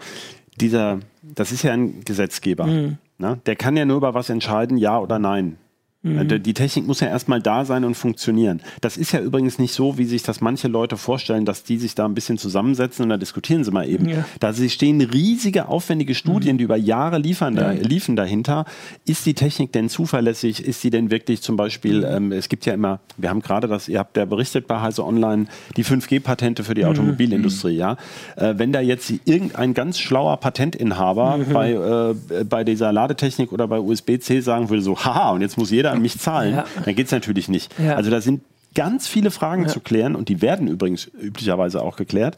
[0.60, 2.65] dieser, das ist ja ein Gesetzgeber.
[2.65, 2.97] Mhm.
[3.19, 3.39] Ne?
[3.45, 5.57] Der kann ja nur über was entscheiden, ja oder nein.
[6.03, 6.43] Mhm.
[6.43, 8.62] Die Technik muss ja erstmal da sein und funktionieren.
[8.81, 11.95] Das ist ja übrigens nicht so, wie sich das manche Leute vorstellen, dass die sich
[11.95, 14.07] da ein bisschen zusammensetzen und da diskutieren sie mal eben.
[14.07, 14.25] Ja.
[14.39, 16.57] Da stehen riesige, aufwendige Studien, mhm.
[16.60, 18.65] die über Jahre liefern, da, liefen dahinter.
[19.05, 20.63] Ist die Technik denn zuverlässig?
[20.63, 22.05] Ist sie denn wirklich zum Beispiel, mhm.
[22.05, 25.03] ähm, es gibt ja immer, wir haben gerade das, ihr habt ja berichtet bei Heise
[25.03, 26.89] Online, die 5G-Patente für die mhm.
[26.89, 27.97] Automobilindustrie, ja.
[28.36, 31.53] Äh, wenn da jetzt irgendein ganz schlauer Patentinhaber mhm.
[31.53, 35.71] bei, äh, bei dieser Ladetechnik oder bei USB-C sagen würde, so, haha, und jetzt muss
[35.71, 36.65] jeder an mich zahlen, ja.
[36.84, 37.73] dann geht es natürlich nicht.
[37.80, 37.95] Ja.
[37.95, 38.41] Also da sind
[38.75, 39.67] ganz viele Fragen ja.
[39.69, 42.38] zu klären und die werden übrigens üblicherweise auch geklärt.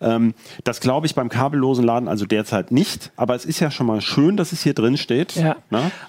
[0.00, 3.86] Ähm, das glaube ich beim kabellosen Laden also derzeit nicht, aber es ist ja schon
[3.86, 5.34] mal schön, dass es hier drin steht.
[5.34, 5.56] Ja.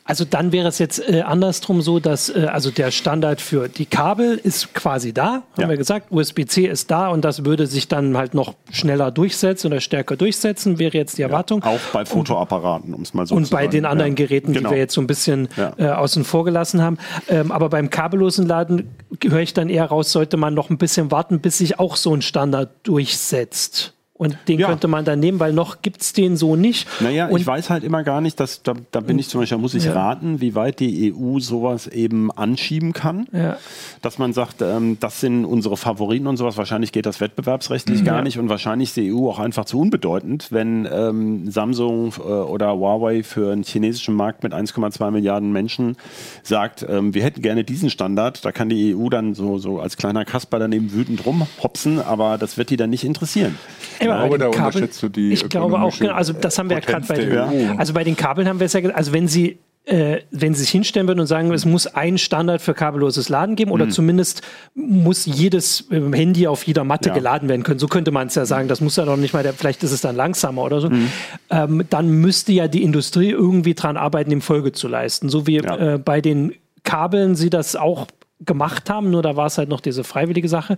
[0.03, 3.86] Also dann wäre es jetzt äh, andersrum so, dass äh, also der Standard für die
[3.86, 5.69] Kabel ist quasi da, haben ja.
[5.69, 9.81] wir gesagt, USB-C ist da und das würde sich dann halt noch schneller durchsetzen oder
[9.81, 11.63] stärker durchsetzen, wäre jetzt die Erwartung.
[11.63, 13.63] auch bei Fotoapparaten, um es mal so und zu sagen.
[13.63, 14.69] Und bei den anderen Geräten, genau.
[14.69, 16.97] die wir jetzt so ein bisschen äh, außen vor gelassen haben.
[17.27, 18.89] Ähm, aber beim kabellosen Laden
[19.23, 22.13] höre ich dann eher raus, sollte man noch ein bisschen warten, bis sich auch so
[22.13, 23.93] ein Standard durchsetzt.
[24.21, 24.67] Und den ja.
[24.67, 26.88] könnte man dann nehmen, weil noch gibt es den so nicht.
[27.01, 29.57] Naja, und ich weiß halt immer gar nicht, dass da, da bin ich zum Beispiel,
[29.57, 29.93] da muss ich ja.
[29.93, 33.25] raten, wie weit die EU sowas eben anschieben kann.
[33.31, 33.57] Ja.
[34.03, 36.55] Dass man sagt, ähm, das sind unsere Favoriten und sowas.
[36.55, 38.05] Wahrscheinlich geht das wettbewerbsrechtlich mhm.
[38.05, 42.21] gar nicht und wahrscheinlich ist die EU auch einfach zu unbedeutend, wenn ähm, Samsung äh,
[42.21, 45.97] oder Huawei für einen chinesischen Markt mit 1,2 Milliarden Menschen
[46.43, 48.45] sagt, ähm, wir hätten gerne diesen Standard.
[48.45, 52.60] Da kann die EU dann so, so als kleiner Kasper daneben wütend rumhopsen, aber das
[52.60, 53.57] wird die dann nicht interessieren.
[53.97, 56.78] Ey, glaube, da Kabel, unterschätzt du die Ich glaube auch, genau, also das haben wir
[56.78, 59.28] ja gerade bei den, also bei den Kabeln haben wir es ja gesagt, also wenn
[59.28, 63.30] sie äh, wenn sie sich hinstellen würden und sagen, es muss ein Standard für kabelloses
[63.30, 63.91] Laden geben oder mhm.
[63.91, 64.43] zumindest
[64.76, 67.15] muss jedes äh, Handy auf jeder Matte ja.
[67.15, 67.80] geladen werden können.
[67.80, 68.67] So könnte man es ja sagen.
[68.67, 70.89] Das muss ja noch nicht mal, der, vielleicht ist es dann langsamer oder so.
[70.89, 71.08] Mhm.
[71.50, 75.30] Ähm, dann müsste ja die Industrie irgendwie dran arbeiten, dem Folge zu leisten.
[75.30, 75.95] So wie ja.
[75.95, 78.06] äh, bei den Kabeln sie das auch
[78.45, 80.77] gemacht haben, nur da war es halt noch diese freiwillige Sache.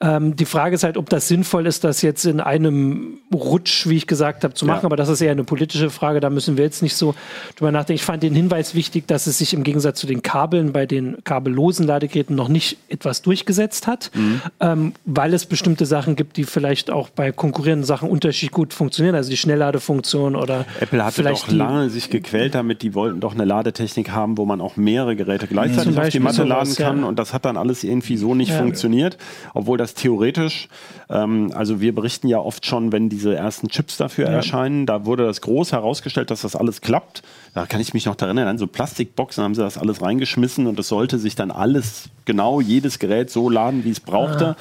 [0.00, 3.96] Ähm, die Frage ist halt, ob das sinnvoll ist, das jetzt in einem Rutsch, wie
[3.96, 4.86] ich gesagt habe, zu machen, ja.
[4.86, 7.14] aber das ist eher eine politische Frage, da müssen wir jetzt nicht so
[7.56, 8.00] drüber nachdenken.
[8.00, 11.22] Ich fand den Hinweis wichtig, dass es sich im Gegensatz zu den Kabeln bei den
[11.24, 14.40] kabellosen Ladegeräten noch nicht etwas durchgesetzt hat, mhm.
[14.60, 19.14] ähm, weil es bestimmte Sachen gibt, die vielleicht auch bei konkurrierenden Sachen unterschiedlich gut funktionieren,
[19.14, 23.34] also die Schnellladefunktion oder Apple hatte vielleicht doch lange sich gequält damit, die wollten doch
[23.34, 27.03] eine Ladetechnik haben, wo man auch mehrere Geräte gleichzeitig auf die Matte laden kann.
[27.04, 28.58] Und das hat dann alles irgendwie so nicht ja.
[28.58, 29.18] funktioniert,
[29.52, 30.68] obwohl das theoretisch,
[31.10, 34.32] ähm, also wir berichten ja oft schon, wenn diese ersten Chips dafür ja.
[34.32, 37.22] erscheinen, da wurde das groß herausgestellt, dass das alles klappt.
[37.54, 40.78] Da kann ich mich noch daran erinnern, so Plastikboxen haben sie das alles reingeschmissen und
[40.78, 44.48] es sollte sich dann alles, genau jedes Gerät so laden, wie es brauchte.
[44.48, 44.56] Ah.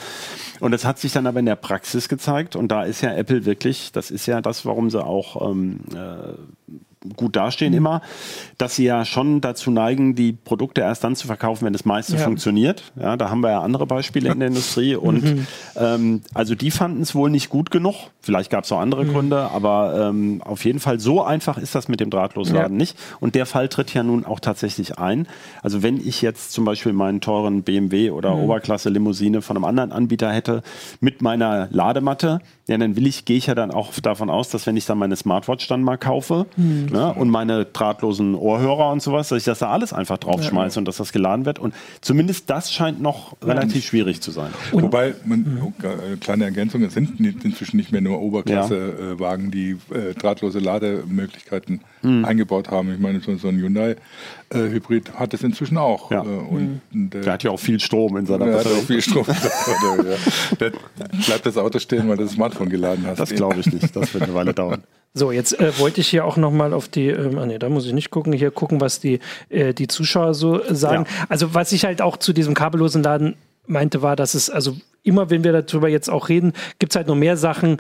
[0.60, 3.46] Und das hat sich dann aber in der Praxis gezeigt und da ist ja Apple
[3.46, 6.34] wirklich, das ist ja das, warum sie auch ähm, äh,
[7.16, 7.78] gut dastehen mhm.
[7.78, 8.02] immer,
[8.58, 12.16] dass sie ja schon dazu neigen, die Produkte erst dann zu verkaufen, wenn das meiste
[12.16, 12.20] ja.
[12.20, 12.92] funktioniert.
[13.00, 15.48] Ja, da haben wir ja andere Beispiele in der Industrie und mhm.
[15.76, 17.96] ähm, also die fanden es wohl nicht gut genug.
[18.22, 19.14] Vielleicht gab es auch andere mhm.
[19.14, 22.78] Gründe, aber ähm, auf jeden Fall so einfach ist das mit dem Drahtlosladen ja.
[22.78, 22.98] nicht.
[23.20, 25.28] Und der Fall tritt ja nun auch tatsächlich ein.
[25.62, 28.44] Also wenn ich jetzt zum Beispiel meinen teuren BMW oder mhm.
[28.44, 30.64] Oberklasse Limousine von einem anderen Anbieter hätte
[31.02, 34.66] mit meiner Ladematte, ja, dann will ich, gehe ich ja dann auch davon aus, dass
[34.66, 36.88] wenn ich dann meine Smartwatch dann mal kaufe mhm.
[36.94, 40.80] Ne, und meine drahtlosen Ohrhörer und sowas, dass ich das da alles einfach draufschmeiße ja.
[40.80, 41.60] und dass das geladen wird.
[41.60, 43.50] Und zumindest das scheint noch ja.
[43.50, 44.52] relativ schwierig zu sein.
[44.72, 45.62] Und Wobei, man, mhm.
[45.64, 45.74] oh,
[46.20, 52.26] kleine Ergänzung, es sind inzwischen nicht mehr nur Oberklasse-Wagen, die äh, drahtlose Lademöglichkeiten mhm.
[52.26, 52.94] eingebaut haben.
[52.94, 53.98] Ich meine, so, so ein Hyundai
[54.54, 56.12] äh, Hybrid hat es inzwischen auch.
[56.12, 56.24] Ja.
[56.24, 57.10] Äh, und mhm.
[57.10, 58.64] der, der, hat ja auch viel Strom in seiner Batterie.
[58.64, 60.10] Der hat auch viel Strom Batterie,
[60.60, 60.70] ja.
[61.26, 63.20] Bleibt das Auto stehen, weil du das Smartphone geladen hast.
[63.20, 63.96] Das glaube ich nicht.
[63.96, 64.84] Das wird eine Weile dauern.
[65.16, 67.86] So, jetzt äh, wollte ich hier auch nochmal auf die, ähm, ah nee, da muss
[67.86, 71.06] ich nicht gucken, hier gucken, was die, äh, die Zuschauer so sagen.
[71.08, 71.26] Ja.
[71.30, 73.36] Also was ich halt auch zu diesem kabellosen Laden
[73.68, 77.08] meinte, war, dass es, also immer wenn wir darüber jetzt auch reden, gibt es halt
[77.08, 77.78] noch mehr Sachen,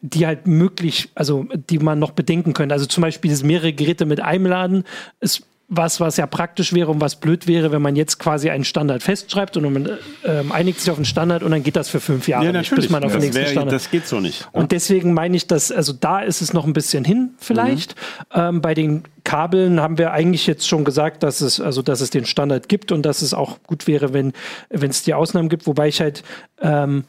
[0.00, 2.74] die halt möglich, also die man noch bedenken könnte.
[2.74, 4.84] Also zum Beispiel das mehrere Geräte mit einem Laden
[5.20, 8.64] ist was, was ja praktisch wäre und was blöd wäre, wenn man jetzt quasi einen
[8.64, 11.98] Standard festschreibt und man äh, einigt sich auf einen Standard und dann geht das für
[11.98, 13.72] fünf Jahre, ja, nicht, bis man auf den nächsten wär, Standard.
[13.72, 14.46] Das geht so nicht.
[14.52, 17.94] Und deswegen meine ich, dass, also da ist es noch ein bisschen hin vielleicht.
[18.34, 18.40] Mhm.
[18.40, 22.10] Ähm, bei den Kabeln haben wir eigentlich jetzt schon gesagt, dass es, also dass es
[22.10, 24.34] den Standard gibt und dass es auch gut wäre, wenn
[24.68, 26.22] es die Ausnahmen gibt, wobei ich halt
[26.60, 27.04] ähm,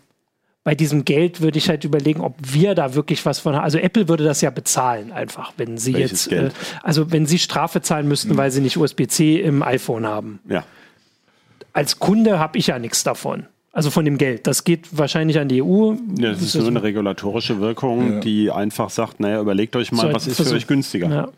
[0.64, 3.64] bei diesem Geld würde ich halt überlegen, ob wir da wirklich was von haben.
[3.64, 6.50] Also Apple würde das ja bezahlen einfach, wenn sie Welches jetzt, äh,
[6.82, 8.38] also wenn sie Strafe zahlen müssten, hm.
[8.38, 10.40] weil sie nicht USB-C im iPhone haben.
[10.48, 10.64] Ja.
[11.74, 13.48] Als Kunde habe ich ja nichts davon.
[13.74, 14.46] Also von dem Geld.
[14.46, 15.96] Das geht wahrscheinlich an die EU.
[16.18, 18.20] Ja, das, ist nur eine regulatorische Wirkung, ja.
[18.20, 20.52] die einfach sagt, naja, überlegt euch mal, so was ist Versuch.
[20.52, 21.10] für euch günstiger.
[21.10, 21.30] Ja.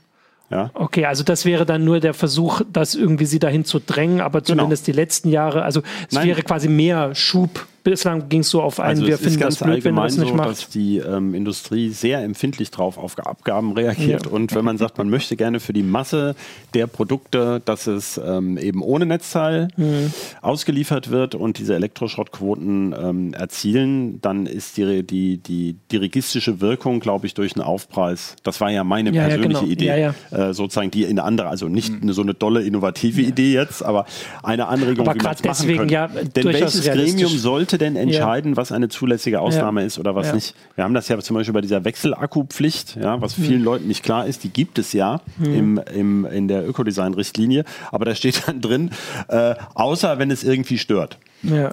[0.51, 0.69] Ja.
[0.75, 4.41] Okay, also das wäre dann nur der Versuch, das irgendwie sie dahin zu drängen, aber
[4.41, 4.61] genau.
[4.61, 4.93] zumindest genau.
[4.93, 6.27] die letzten Jahre, also es Nein.
[6.27, 9.85] wäre quasi mehr Schub bislang ging es so auf einen, also wir finden das blöd,
[9.85, 10.49] wenn man das nicht so, macht.
[10.49, 14.25] dass die ähm, Industrie sehr empfindlich drauf auf Abgaben reagiert.
[14.25, 14.31] Ja.
[14.31, 16.35] Und wenn man sagt, man möchte gerne für die Masse
[16.73, 20.11] der Produkte, dass es ähm, eben ohne Netzteil mhm.
[20.41, 27.27] ausgeliefert wird und diese Elektroschrottquoten ähm, erzielen, dann ist die, die, die dirigistische Wirkung, glaube
[27.27, 30.13] ich, durch einen Aufpreis, das war ja meine ja, persönliche ja, genau.
[30.31, 32.11] Idee, äh, sozusagen die in andere, also nicht mhm.
[32.13, 34.07] so eine dolle innovative Idee jetzt, aber
[34.41, 36.29] eine Anregung, aber wie man es machen deswegen, könnte.
[36.35, 38.57] Denn welches Gremium sollte sollte denn entscheiden, ja.
[38.57, 39.87] was eine zulässige Ausnahme ja.
[39.87, 40.35] ist oder was ja.
[40.35, 40.55] nicht?
[40.75, 44.25] Wir haben das ja zum Beispiel bei dieser Wechselakkupflicht, ja, was vielen Leuten nicht klar
[44.25, 48.91] ist, die gibt es ja im, im, in der Ökodesign-Richtlinie, aber da steht dann drin,
[49.27, 51.17] äh, außer wenn es irgendwie stört.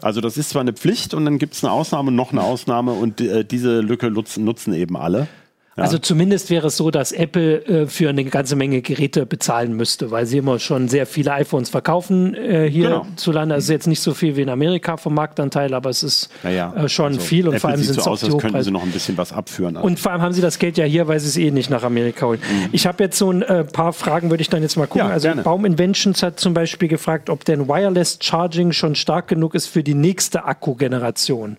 [0.03, 2.93] Also das ist zwar eine Pflicht und dann gibt es eine Ausnahme, noch eine Ausnahme
[2.93, 5.29] und äh, diese Lücke nutzen, nutzen eben alle.
[5.77, 5.85] Ja.
[5.85, 10.11] Also zumindest wäre es so, dass Apple äh, für eine ganze Menge Geräte bezahlen müsste,
[10.11, 13.07] weil sie immer schon sehr viele iPhones verkaufen äh, hier genau.
[13.17, 13.55] zu Lande.
[13.55, 16.75] Also jetzt nicht so viel wie in Amerika vom Marktanteil, aber es ist ja.
[16.75, 18.63] äh, schon also viel und Apple vor allem sind es so auch aus, als könnten
[18.63, 19.79] sie noch ein bisschen was abführen.
[19.79, 21.85] Und vor allem haben sie das Geld ja hier, weil sie es eh nicht nach
[21.85, 22.41] Amerika holen.
[22.41, 22.69] Mhm.
[22.73, 25.09] Ich habe jetzt so ein äh, paar Fragen, würde ich dann jetzt mal gucken.
[25.09, 25.43] Ja, also gerne.
[25.43, 29.83] Baum Inventions hat zum Beispiel gefragt, ob denn Wireless Charging schon stark genug ist für
[29.83, 31.57] die nächste Akkugeneration.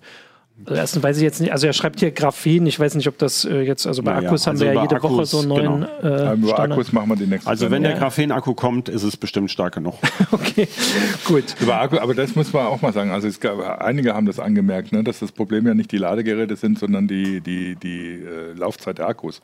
[0.66, 3.18] Also erstens weiß ich jetzt nicht, also er schreibt hier Graphen, ich weiß nicht, ob
[3.18, 5.40] das äh, jetzt, also bei Akkus ja, also haben wir ja jede Akkus, Woche so
[5.40, 6.32] einen neuen genau.
[6.32, 9.52] äh, Über Akkus machen wir die nächste Also wenn der Graphen-Akku kommt, ist es bestimmt
[9.52, 9.96] stark genug.
[10.32, 10.68] okay,
[11.26, 11.56] gut.
[11.60, 14.40] Über Akku, aber das muss man auch mal sagen, also es gab, einige haben das
[14.40, 18.54] angemerkt, ne, dass das Problem ja nicht die Ladegeräte sind, sondern die, die, die äh,
[18.56, 19.42] Laufzeit der Akkus.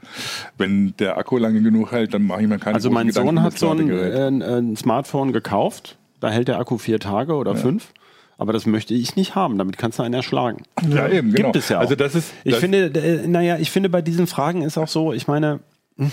[0.58, 3.58] Wenn der Akku lange genug hält, dann mache ich mir keine Also mein Sohn hat
[3.58, 7.58] so ein, äh, ein Smartphone gekauft, da hält der Akku vier Tage oder ja.
[7.58, 7.94] fünf.
[8.40, 9.58] Aber das möchte ich nicht haben.
[9.58, 10.64] Damit kannst du einen erschlagen.
[10.90, 11.52] Ja, eben, genau.
[11.52, 11.82] Gibt es ja auch.
[11.82, 15.12] Also das ist, ich finde, äh, naja, ich finde, bei diesen Fragen ist auch so,
[15.12, 15.60] ich meine,
[15.98, 16.10] hm,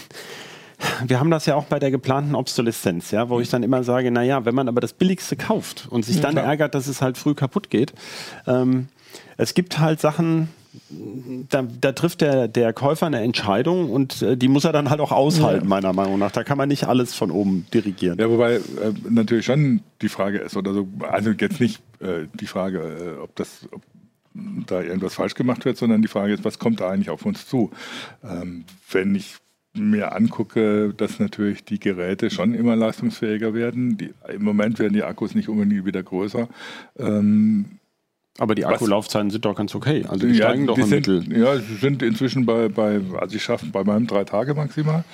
[1.06, 4.10] wir haben das ja auch bei der geplanten Obsoleszenz, ja, wo ich dann immer sage,
[4.10, 7.34] naja, wenn man aber das Billigste kauft und sich dann ärgert, dass es halt früh
[7.34, 7.94] kaputt geht,
[8.46, 8.88] ähm,
[9.36, 10.48] es gibt halt Sachen,
[11.48, 15.00] da, da, trifft der, der Käufer eine Entscheidung und äh, die muss er dann halt
[15.00, 15.68] auch aushalten, ja.
[15.68, 16.30] meiner Meinung nach.
[16.30, 18.18] Da kann man nicht alles von oben dirigieren.
[18.18, 18.60] Ja, wobei äh,
[19.08, 23.34] natürlich schon die Frage ist, oder so, also jetzt nicht äh, die Frage, äh, ob
[23.36, 23.82] das, ob
[24.66, 27.46] da irgendwas falsch gemacht wird, sondern die Frage ist, was kommt da eigentlich auf uns
[27.46, 27.70] zu?
[28.22, 29.36] Ähm, wenn ich
[29.78, 33.98] mir angucke, dass natürlich die Geräte schon immer leistungsfähiger werden.
[33.98, 36.48] Die, Im Moment werden die Akkus nicht unbedingt wieder größer.
[36.98, 37.66] Ähm,
[38.38, 40.04] aber die Akkulaufzeiten sind doch ganz okay.
[40.08, 41.38] Also die ja, steigen doch im sind, Mittel.
[41.38, 45.04] Ja, sie sind inzwischen bei, bei also ich schaffe bei meinem drei Tage maximal.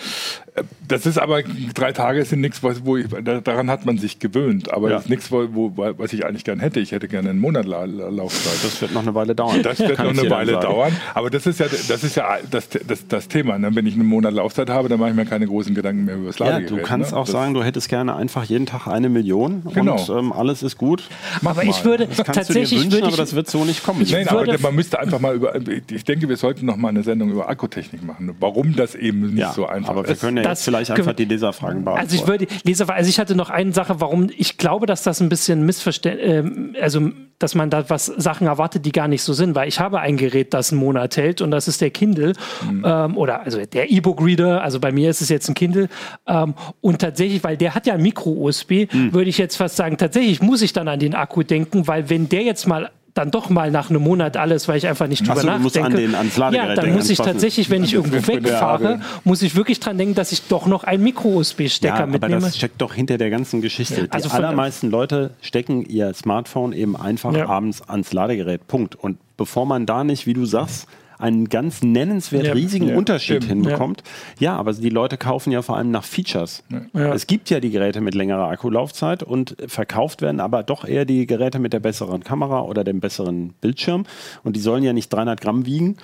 [0.86, 1.42] Das ist aber,
[1.74, 4.72] drei Tage sind nichts, wo ich, daran hat man sich gewöhnt.
[4.72, 4.96] Aber ja.
[4.96, 6.80] das ist nichts, wo, wo, was ich eigentlich gern hätte.
[6.80, 8.62] Ich hätte gerne einen Monat Laufzeit.
[8.62, 9.62] Das wird noch eine Weile dauern.
[9.62, 10.94] Das wird noch eine Weile dauern.
[11.14, 13.58] Aber das ist ja das, ist ja das, das, das Thema.
[13.58, 13.74] Ne?
[13.74, 16.26] Wenn ich einen Monat Laufzeit habe, dann mache ich mir keine großen Gedanken mehr über
[16.26, 16.70] das Ladegerät.
[16.70, 17.18] Ja, du kannst ne?
[17.18, 19.94] auch das sagen, du hättest gerne einfach jeden Tag eine Million genau.
[19.94, 21.04] und ähm, alles ist gut.
[21.40, 21.70] Mach aber mal.
[21.70, 24.06] ich würde tatsächlich, wünschen, aber das wird so nicht kommen.
[24.10, 27.30] Nein, aber man müsste einfach mal über, ich denke, wir sollten noch mal eine Sendung
[27.30, 30.08] über Akkutechnik machen, warum das eben nicht ja, so einfach aber ist.
[30.08, 32.00] Aber wir können ja jetzt vielleicht einfach die Leserfragen beantworten.
[32.00, 35.20] Also ich würde, Leserfragen, also ich hatte noch eine Sache, warum, ich glaube, dass das
[35.20, 37.10] ein bisschen missverständlich, äh, also
[37.42, 40.16] dass man da was Sachen erwartet, die gar nicht so sind, weil ich habe ein
[40.16, 42.34] Gerät, das einen Monat hält und das ist der Kindle
[42.64, 42.84] mhm.
[42.86, 45.88] ähm, oder also der E-Book-Reader, also bei mir ist es jetzt ein Kindle
[46.26, 49.12] ähm, und tatsächlich, weil der hat ja Micro-USB, mhm.
[49.12, 52.28] würde ich jetzt fast sagen, tatsächlich muss ich dann an den Akku denken, weil wenn
[52.28, 55.40] der jetzt mal dann doch mal nach einem Monat alles, weil ich einfach nicht drüber
[55.40, 55.86] so, nachdenke.
[55.86, 59.80] An den, ans ja, dann muss ich tatsächlich, wenn ich irgendwo wegfahre, muss ich wirklich
[59.80, 62.36] dran denken, dass ich doch noch einen Micro-USB-Stecker ja, mitnehme.
[62.36, 64.02] Aber das steckt doch hinter der ganzen Geschichte.
[64.02, 67.48] Ja, also Die allermeisten Leute stecken ihr Smartphone eben einfach ja.
[67.48, 68.66] abends ans Ladegerät.
[68.66, 68.94] Punkt.
[68.94, 70.88] Und bevor man da nicht, wie du sagst,
[71.22, 74.02] einen ganz nennenswert ja, riesigen ja, Unterschied stimmt, hinbekommt.
[74.40, 74.52] Ja.
[74.52, 74.56] ja.
[74.56, 76.64] aber die Leute kaufen ja vor allem nach Features.
[76.92, 81.26] Es gibt ja die Geräte mit längerer Akkulaufzeit und verkauft werden aber doch eher die
[81.26, 84.04] Geräte mit der besseren Kamera oder dem besseren Bildschirm.
[84.42, 85.96] Und die sollen ja nicht 300 Gramm wiegen.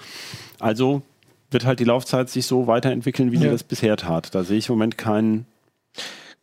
[0.60, 1.02] Also
[1.50, 4.34] wird halt die Laufzeit sich so weiterentwickeln, wie sie das bisher tat.
[4.34, 5.46] Da sehe ich im Moment keinen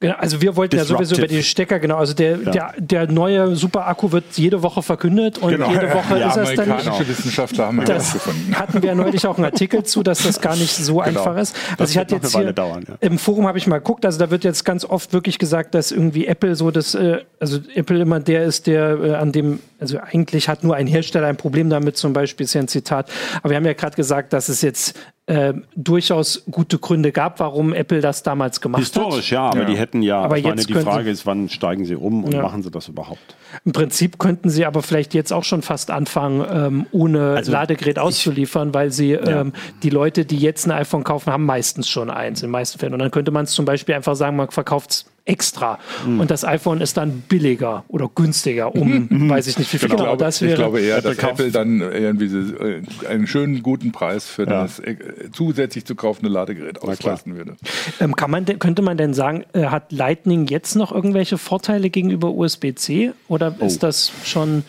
[0.02, 1.00] Genau, also wir wollten Disruptive.
[1.00, 2.52] ja sowieso über die Stecker, genau, also der, ja.
[2.52, 5.72] der, der neue Super-Akku wird jede Woche verkündet und genau.
[5.72, 6.70] jede Woche ja, ist es dann.
[6.70, 8.56] Amerikanische Wissenschaftler haben das gefunden.
[8.56, 11.08] Hatten wir neulich auch einen Artikel zu, dass das gar nicht so genau.
[11.08, 11.56] einfach ist.
[11.56, 12.96] Also das ich hatte jetzt hier dauern, ja.
[13.00, 15.92] im Forum habe ich mal geguckt, also da wird jetzt ganz oft wirklich gesagt, dass
[15.92, 19.98] irgendwie Apple so das, äh, also Apple immer der ist, der äh, an dem, also
[20.00, 23.52] eigentlich hat nur ein Hersteller ein Problem damit, zum Beispiel ist ja ein Zitat, aber
[23.52, 28.00] wir haben ja gerade gesagt, dass es jetzt äh, durchaus gute Gründe gab, warum Apple
[28.00, 29.16] das damals gemacht Historisch, hat.
[29.16, 29.66] Historisch, ja, aber ja.
[29.66, 32.44] die hätten ja, aber jetzt meine, die Frage ist, wann steigen sie um und ja.
[32.44, 33.36] machen sie das überhaupt?
[33.64, 37.98] Im Prinzip könnten sie aber vielleicht jetzt auch schon fast anfangen, ähm, ohne also Ladegerät
[37.98, 39.42] auszuliefern, weil sie ja.
[39.42, 42.78] ähm, die Leute, die jetzt ein iPhone kaufen, haben meistens schon eins, in den meisten
[42.78, 42.94] Fällen.
[42.94, 45.80] Und dann könnte man es zum Beispiel einfach sagen, man verkauft es extra.
[46.06, 46.20] Mhm.
[46.20, 49.30] Und das iPhone ist dann billiger oder günstiger, um, mhm.
[49.30, 50.54] weiß ich nicht, wie viel genau, genau das wäre.
[50.54, 54.64] Ich glaube eher, dass Apple dann irgendwie äh, einen schönen, guten Preis für ja.
[54.64, 54.96] das äh,
[55.34, 57.56] zusätzlich zu kaufende Ladegerät ausweisen würde.
[58.00, 62.32] Ähm, kann man könnte man denn sagen, äh, hat Lightning jetzt noch irgendwelche Vorteile gegenüber
[62.32, 63.66] USB-C oder oh.
[63.66, 64.64] ist das schon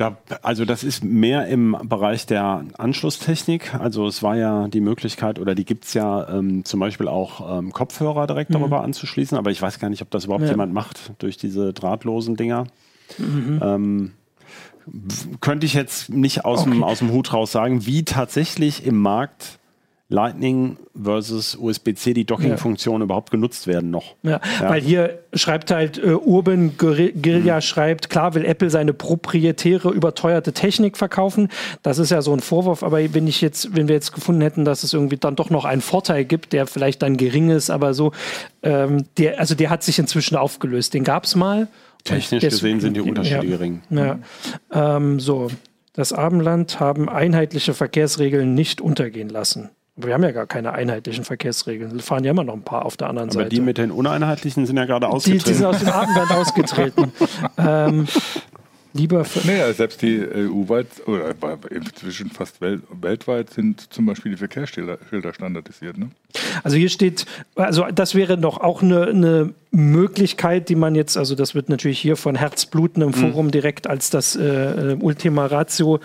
[0.00, 3.74] da, also das ist mehr im Bereich der Anschlusstechnik.
[3.74, 7.58] Also es war ja die Möglichkeit oder die gibt es ja ähm, zum Beispiel auch
[7.58, 8.54] ähm, Kopfhörer direkt mhm.
[8.54, 10.50] darüber anzuschließen, aber ich weiß gar nicht, ob das überhaupt ja.
[10.50, 12.66] jemand macht durch diese drahtlosen Dinger.
[13.18, 13.60] Mhm.
[13.62, 14.12] Ähm,
[15.40, 16.70] könnte ich jetzt nicht aus, okay.
[16.70, 19.59] dem, aus dem Hut raus sagen, wie tatsächlich im Markt
[20.10, 23.04] Lightning versus USB-C die Docking-Funktion ja.
[23.04, 24.16] überhaupt genutzt werden noch.
[24.24, 24.68] Ja, ja.
[24.68, 27.60] weil hier schreibt halt äh, Urban Guerilla mhm.
[27.60, 31.48] schreibt, klar will Apple seine proprietäre überteuerte Technik verkaufen.
[31.84, 34.64] Das ist ja so ein Vorwurf, aber wenn ich jetzt, wenn wir jetzt gefunden hätten,
[34.64, 37.94] dass es irgendwie dann doch noch einen Vorteil gibt, der vielleicht dann gering ist, aber
[37.94, 38.10] so,
[38.64, 40.92] ähm, der, also der hat sich inzwischen aufgelöst.
[40.92, 41.68] Den gab es mal.
[42.02, 43.82] Technisch gesehen sind die Unterschiede gering.
[43.90, 44.18] Ja.
[44.72, 45.50] Ähm, so,
[45.92, 49.70] das Abendland haben einheitliche Verkehrsregeln nicht untergehen lassen.
[50.02, 51.92] Wir haben ja gar keine einheitlichen Verkehrsregeln.
[51.92, 53.46] Wir fahren ja immer noch ein paar auf der anderen Aber Seite.
[53.46, 55.44] Aber die mit den uneinheitlichen sind ja gerade ausgetreten.
[55.44, 57.12] Die, die sind aus dem Abendland ausgetreten.
[57.58, 58.06] ähm,
[58.92, 61.34] lieber für naja, selbst die EU-weit oder
[61.70, 64.98] inzwischen fast wel weltweit sind zum Beispiel die Verkehrsschilder
[65.32, 65.96] standardisiert.
[65.96, 66.10] Ne?
[66.62, 71.36] Also hier steht, also das wäre doch auch eine, eine, Möglichkeit, die man jetzt, also
[71.36, 73.14] das wird natürlich hier von Herzbluten im mhm.
[73.14, 73.50] Forum mhm.
[73.52, 76.00] direkt als das äh, Ultima Ratio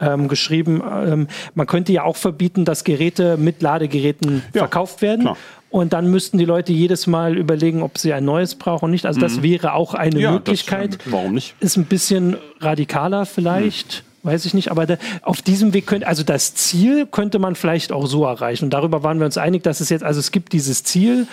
[0.00, 0.82] ähm, geschrieben.
[0.84, 5.22] Ähm, man könnte ja auch verbieten, dass Geräte mit Ladegeräten ja, verkauft werden.
[5.22, 5.36] Klar.
[5.70, 9.06] Und dann müssten die Leute jedes Mal überlegen, ob sie ein neues brauchen und nicht.
[9.06, 9.42] Also das mhm.
[9.44, 10.94] wäre auch eine ja, Möglichkeit.
[10.94, 11.54] Das, warum nicht?
[11.60, 14.02] Ist ein bisschen radikaler vielleicht.
[14.22, 14.28] Mhm.
[14.28, 17.92] weiß ich nicht, aber da, auf diesem Weg könnte, also das Ziel könnte man vielleicht
[17.92, 18.64] auch so erreichen.
[18.64, 21.28] Und darüber waren wir uns einig, dass es jetzt, also es gibt dieses Ziel,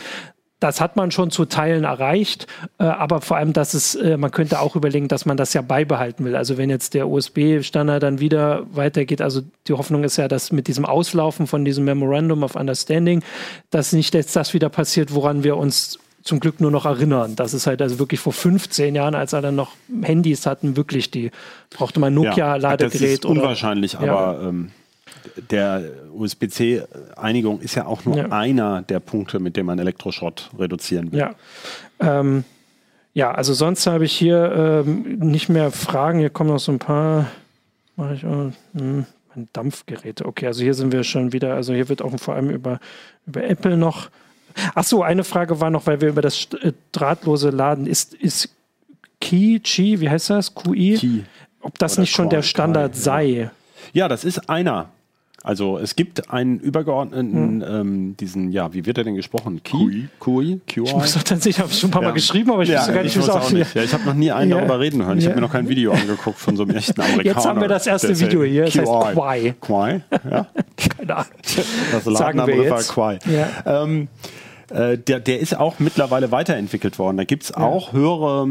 [0.59, 2.47] das hat man schon zu Teilen erreicht,
[2.79, 5.61] äh, aber vor allem, dass es, äh, man könnte auch überlegen, dass man das ja
[5.61, 6.35] beibehalten will.
[6.35, 10.67] Also wenn jetzt der USB-Standard dann wieder weitergeht, also die Hoffnung ist ja, dass mit
[10.67, 13.23] diesem Auslaufen von diesem Memorandum of Understanding,
[13.69, 17.35] dass nicht jetzt das wieder passiert, woran wir uns zum Glück nur noch erinnern.
[17.35, 21.09] Das ist halt also wirklich vor 15 Jahren, als er dann noch Handys hatten, wirklich
[21.09, 21.31] die,
[21.69, 22.93] brauchte man Nokia-Ladegerät.
[22.93, 24.49] Ja, das ist unwahrscheinlich, oder, aber ja.
[24.49, 24.71] ähm,
[25.49, 28.25] der USB-C-Einigung ist ja auch nur ja.
[28.29, 31.19] einer der Punkte, mit dem man Elektroschrott reduzieren will.
[31.19, 31.35] Ja.
[31.99, 32.43] Ähm,
[33.13, 36.19] ja, also sonst habe ich hier ähm, nicht mehr Fragen.
[36.19, 37.27] Hier kommen noch so ein paar.
[37.95, 38.51] Mache ich auch.
[38.77, 39.05] Hm,
[39.53, 40.25] Dampfgeräte.
[40.25, 41.55] Okay, also hier sind wir schon wieder.
[41.55, 42.79] Also hier wird auch vor allem über,
[43.25, 44.09] über Apple noch.
[44.75, 48.49] Ach so, eine Frage war noch, weil wir über das äh, drahtlose Laden ist, ist
[49.21, 50.53] Qi, Qi, wie heißt das?
[50.53, 50.97] QI?
[50.97, 51.23] Qi.
[51.61, 53.51] Ob das Oder nicht schon Quai, der Standard Quai, sei.
[53.93, 54.89] Ja, das ist einer
[55.43, 57.65] also es gibt einen übergeordneten, hm.
[57.67, 59.61] ähm, diesen, ja, wie wird er denn gesprochen?
[59.63, 60.09] QI?
[60.19, 60.59] QI?
[60.67, 60.83] QI?
[60.83, 63.03] Ich muss doch tatsächlich, habe schon ein paar Mal geschrieben, aber ich ja, wusste gar
[63.03, 63.73] nicht, wie es aussieht.
[63.73, 64.57] Ja, ich habe noch nie einen ja.
[64.57, 65.19] darüber reden hören.
[65.19, 65.29] Ich ja.
[65.29, 67.23] habe mir noch kein Video angeguckt von so einem echten Amerikaner.
[67.23, 68.79] Jetzt haben wir das erste Video hier, das QI.
[68.79, 69.55] heißt Quai.
[69.61, 70.01] Quai?
[70.29, 70.47] Ja.
[70.97, 71.31] Keine Ahnung.
[71.91, 73.19] Das Ladename war Quai.
[73.25, 73.83] Ja.
[73.83, 74.07] Ähm,
[74.69, 77.17] äh, der, der ist auch mittlerweile weiterentwickelt worden.
[77.17, 78.49] Da gibt es auch höhere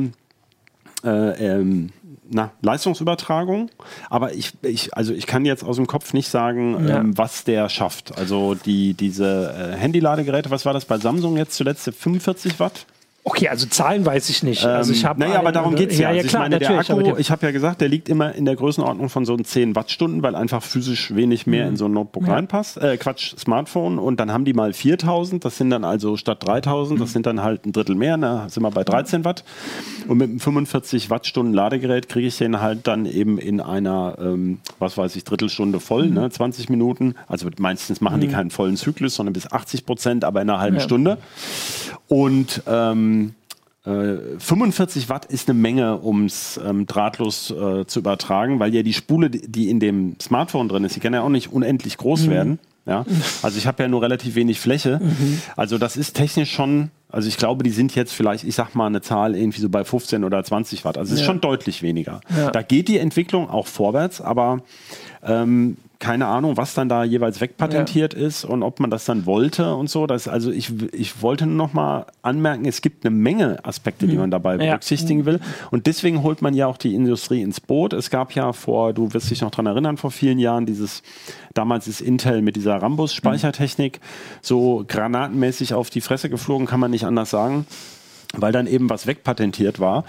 [1.05, 1.91] äh, ähm,
[2.31, 3.71] na, Leistungsübertragung,
[4.11, 6.99] aber ich, ich, also ich kann jetzt aus dem Kopf nicht sagen, ja.
[6.99, 8.17] ähm, was der schafft.
[8.17, 11.85] Also die, diese äh, Handy-Ladegeräte, was war das bei Samsung jetzt zuletzt?
[11.85, 12.87] 45 Watt?
[13.29, 14.65] Okay, also Zahlen weiß ich nicht.
[14.65, 16.13] Also ich ähm, naja, aber darum geht es ja.
[16.13, 18.45] ja, also klar, ich meine, der Akku, ich habe ja gesagt, der liegt immer in
[18.45, 21.71] der Größenordnung von so 10 Wattstunden, weil einfach physisch wenig mehr mhm.
[21.71, 22.35] in so ein Notebook ja.
[22.35, 22.81] reinpasst.
[22.81, 23.99] Äh, Quatsch, Smartphone.
[23.99, 27.03] Und dann haben die mal 4000, das sind dann also statt 3000, mhm.
[27.03, 29.43] das sind dann halt ein Drittel mehr, da sind wir bei 13 Watt.
[30.07, 34.61] Und mit einem 45 Wattstunden Ladegerät kriege ich den halt dann eben in einer, ähm,
[34.79, 36.15] was weiß ich, Drittelstunde voll, mhm.
[36.15, 37.17] ne, 20 Minuten.
[37.27, 38.33] Also meistens machen die mhm.
[38.33, 40.83] keinen vollen Zyklus, sondern bis 80 Prozent, aber in einer halben ja.
[40.83, 41.19] Stunde.
[42.09, 43.35] Und ähm,
[43.87, 48.83] 45 äh, Watt ist eine Menge, um es ähm, drahtlos äh, zu übertragen, weil ja
[48.83, 52.27] die Spule, die in dem Smartphone drin ist, die kann ja auch nicht unendlich groß
[52.27, 52.31] mhm.
[52.31, 52.59] werden.
[52.85, 53.05] Ja?
[53.43, 55.01] Also ich habe ja nur relativ wenig Fläche.
[55.01, 55.41] Mhm.
[55.57, 58.87] Also das ist technisch schon, also ich glaube, die sind jetzt vielleicht, ich sag mal,
[58.87, 60.99] eine Zahl irgendwie so bei 15 oder 20 Watt.
[60.99, 61.23] Also es ja.
[61.23, 62.21] ist schon deutlich weniger.
[62.37, 62.51] Ja.
[62.51, 64.63] Da geht die Entwicklung auch vorwärts, aber
[65.25, 68.21] ähm, keine Ahnung, was dann da jeweils wegpatentiert ja.
[68.21, 70.07] ist und ob man das dann wollte und so.
[70.07, 74.15] Das, also ich, ich wollte nur noch mal anmerken, es gibt eine Menge Aspekte, die
[74.15, 74.21] mhm.
[74.21, 75.27] man dabei berücksichtigen ja.
[75.27, 75.41] will.
[75.71, 77.93] Und deswegen holt man ja auch die Industrie ins Boot.
[77.93, 81.03] Es gab ja vor, du wirst dich noch daran erinnern, vor vielen Jahren dieses,
[81.55, 84.01] damals ist Intel mit dieser Rambus-Speichertechnik
[84.43, 87.67] so granatenmäßig auf die Fresse geflogen, kann man nicht anders sagen
[88.35, 90.05] weil dann eben was wegpatentiert war,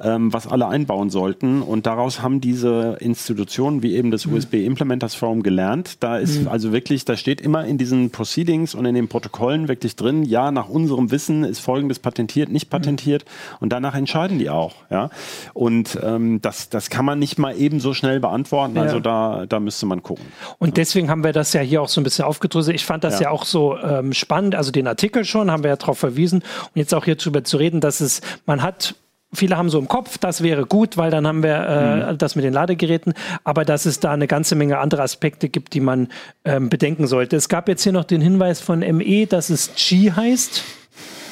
[0.00, 1.62] ähm, was alle einbauen sollten.
[1.62, 4.34] Und daraus haben diese Institutionen wie eben das mhm.
[4.34, 6.02] USB Implementers Forum gelernt.
[6.02, 6.48] Da ist mhm.
[6.48, 10.50] also wirklich, da steht immer in diesen Proceedings und in den Protokollen wirklich drin, ja,
[10.50, 12.70] nach unserem Wissen ist folgendes patentiert, nicht mhm.
[12.70, 13.24] patentiert.
[13.24, 13.56] Mhm.
[13.60, 14.74] Und danach entscheiden die auch.
[14.90, 15.10] Ja?
[15.54, 18.76] Und ähm, das, das kann man nicht mal eben so schnell beantworten.
[18.78, 19.00] Also ja.
[19.00, 20.24] da, da müsste man gucken.
[20.58, 22.74] Und deswegen haben wir das ja hier auch so ein bisschen aufgedröselt.
[22.74, 24.54] Ich fand das ja, ja auch so ähm, spannend.
[24.54, 26.40] Also den Artikel schon, haben wir ja darauf verwiesen.
[26.40, 28.94] Und jetzt auch hier drüber zu reden, dass es, man hat
[29.34, 32.18] viele haben so im Kopf, das wäre gut, weil dann haben wir äh, mhm.
[32.18, 35.80] das mit den Ladegeräten, aber dass es da eine ganze Menge andere Aspekte gibt, die
[35.80, 36.08] man
[36.44, 37.36] ähm, bedenken sollte.
[37.36, 40.64] Es gab jetzt hier noch den Hinweis von ME, dass es Qi heißt.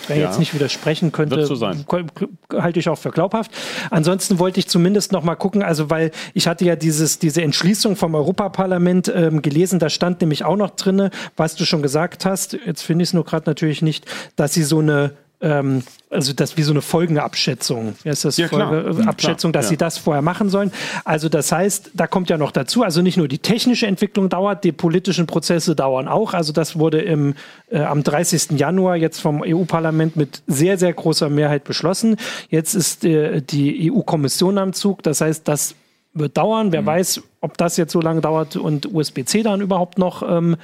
[0.08, 0.26] Wer ja.
[0.26, 1.54] jetzt nicht widersprechen könnte, so
[2.54, 3.52] halte ich auch für glaubhaft.
[3.90, 7.96] Ansonsten wollte ich zumindest noch mal gucken, also weil ich hatte ja dieses, diese Entschließung
[7.96, 12.54] vom Europaparlament ähm, gelesen, da stand nämlich auch noch drinne, was du schon gesagt hast,
[12.54, 16.56] jetzt finde ich es nur gerade natürlich nicht, dass sie so eine ähm, also das
[16.56, 17.94] wie so eine Folgenabschätzung.
[18.02, 18.36] Wie heißt das?
[18.36, 19.70] Ja, Folgeabschätzung, dass ja.
[19.70, 20.72] sie das vorher machen sollen.
[21.04, 24.64] Also das heißt, da kommt ja noch dazu, also nicht nur die technische Entwicklung dauert,
[24.64, 26.34] die politischen Prozesse dauern auch.
[26.34, 27.34] Also das wurde im,
[27.70, 28.58] äh, am 30.
[28.58, 32.16] Januar jetzt vom EU-Parlament mit sehr, sehr großer Mehrheit beschlossen.
[32.48, 35.02] Jetzt ist äh, die EU-Kommission am Zug.
[35.02, 35.74] Das heißt, das
[36.12, 36.72] wird dauern.
[36.72, 36.86] Wer mhm.
[36.86, 40.56] weiß, ob das jetzt so lange dauert und USB-C dann überhaupt noch ähm,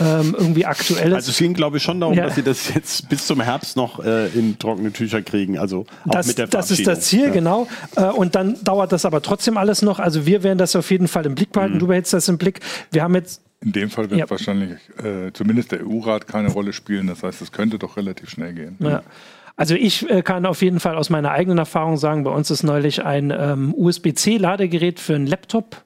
[0.00, 1.14] ähm, irgendwie aktuelles.
[1.14, 2.24] Also es ging, glaube ich, schon darum, ja.
[2.24, 5.58] dass sie das jetzt bis zum Herbst noch äh, in trockene Tücher kriegen.
[5.58, 7.30] Also auch das, mit der Das ist das Ziel, ja.
[7.30, 7.68] genau.
[7.96, 9.98] Äh, und dann dauert das aber trotzdem alles noch.
[9.98, 11.74] Also wir werden das auf jeden Fall im Blick behalten.
[11.74, 11.80] Mhm.
[11.80, 12.60] Du behältst das im Blick.
[12.90, 14.28] Wir haben jetzt in dem Fall wird ja.
[14.28, 17.06] wahrscheinlich äh, zumindest der EU-Rat keine Rolle spielen.
[17.06, 18.76] Das heißt, es könnte doch relativ schnell gehen.
[18.78, 19.02] Ja.
[19.56, 22.62] Also ich äh, kann auf jeden Fall aus meiner eigenen Erfahrung sagen, bei uns ist
[22.62, 25.84] neulich ein ähm, USB-C-Ladegerät für einen Laptop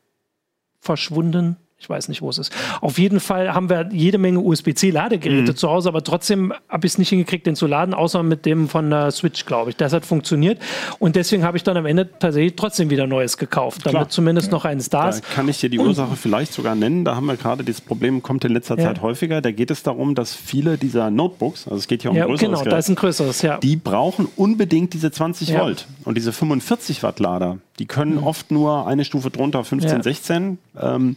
[0.81, 2.53] verschwunden Ich weiß nicht, wo es ist.
[2.81, 5.57] Auf jeden Fall haben wir jede Menge USB-C-Ladegeräte Mhm.
[5.57, 8.69] zu Hause, aber trotzdem habe ich es nicht hingekriegt, den zu laden, außer mit dem
[8.69, 9.77] von der Switch, glaube ich.
[9.77, 10.59] Das hat funktioniert.
[10.99, 14.09] Und deswegen habe ich dann am Ende tatsächlich trotzdem wieder Neues gekauft, damit Klar.
[14.09, 15.31] zumindest noch eins da Da ist.
[15.31, 17.05] kann ich dir die Ursache vielleicht sogar nennen.
[17.05, 18.87] Da haben wir gerade dieses Problem, kommt in letzter Ja.
[18.87, 19.41] Zeit häufiger.
[19.41, 22.41] Da geht es darum, dass viele dieser Notebooks, also es geht hier um Ja, größeres
[22.41, 23.59] genau, Gerät, da ist ein größeres, ja.
[23.59, 25.61] die brauchen unbedingt diese 20 Ja.
[25.61, 25.87] Volt.
[26.05, 30.03] Und diese 45 Watt Lader, die können oft nur eine Stufe drunter, 15, Ja.
[30.03, 30.59] 16.
[30.81, 31.17] Ähm,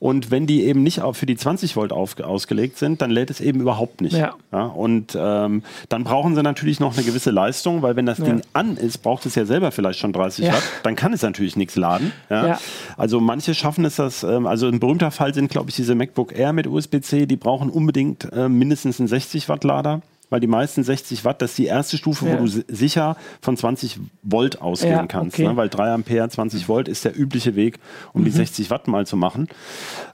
[0.00, 3.30] und wenn die eben nicht auch für die 20 Volt auf, ausgelegt sind, dann lädt
[3.30, 4.16] es eben überhaupt nicht.
[4.16, 4.34] Ja.
[4.64, 8.24] und ähm, dann brauchen sie natürlich noch eine gewisse Leistung, weil wenn das Ja.
[8.24, 10.54] Ding an ist, braucht es ja selber vielleicht schon 30 Ja.
[10.54, 10.62] Watt.
[10.82, 12.12] Dann kann es natürlich nichts laden.
[12.30, 12.46] Ja?
[12.48, 12.60] Ja.
[12.96, 16.36] Also manche schaffen es das, ähm, also ein berühmter Fall sind, glaube ich, diese MacBook
[16.36, 20.00] Air mit USB-C, die brauchen unbedingt äh, mindestens einen 60 Watt Lader.
[20.30, 22.34] Weil die meisten 60 Watt, das ist die erste Stufe, Ja.
[22.34, 25.34] wo du si- sicher von 20 Volt ausgehen Ja, kannst.
[25.36, 25.48] okay.
[25.48, 25.56] Ne?
[25.56, 27.78] Weil 3 Ampere, 20 Volt ist der übliche Weg,
[28.12, 28.24] um Mhm.
[28.26, 29.48] die 60 Watt mal zu machen.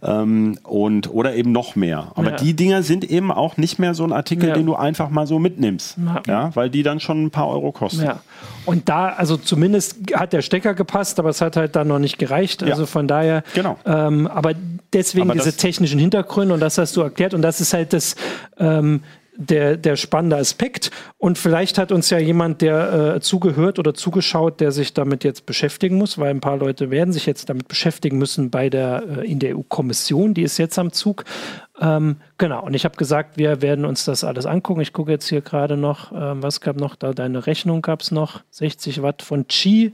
[0.02, 2.12] Ähm, und, oder eben noch mehr.
[2.14, 2.36] Aber Ja.
[2.36, 5.38] die Dinger sind eben auch nicht mehr so ein Artikel, den du einfach mal so
[5.38, 5.96] mitnimmst.
[6.26, 6.50] Ja.
[6.54, 8.04] Weil die dann schon ein paar Euro kosten.
[8.04, 8.20] Ja.
[8.64, 12.18] Und da, also zumindest hat der Stecker gepasst, aber es hat halt dann noch nicht
[12.18, 12.62] gereicht.
[12.62, 13.42] Also von daher.
[13.54, 13.76] Genau.
[13.84, 14.52] Ähm, aber
[14.92, 18.16] deswegen Aber diese technischen Hintergründe und das hast du erklärt und das ist halt das.
[18.58, 19.02] Ähm,
[19.36, 20.90] der, der spannende Aspekt.
[21.18, 25.46] Und vielleicht hat uns ja jemand, der äh, zugehört oder zugeschaut, der sich damit jetzt
[25.46, 29.30] beschäftigen muss, weil ein paar Leute werden sich jetzt damit beschäftigen müssen bei der, äh,
[29.30, 31.24] in der EU-Kommission, die ist jetzt am Zug.
[31.80, 34.80] Ähm, genau, und ich habe gesagt, wir werden uns das alles angucken.
[34.80, 37.12] Ich gucke jetzt hier gerade noch, ähm, was gab noch da?
[37.12, 38.42] Deine Rechnung gab es noch.
[38.50, 39.92] 60 Watt von Qi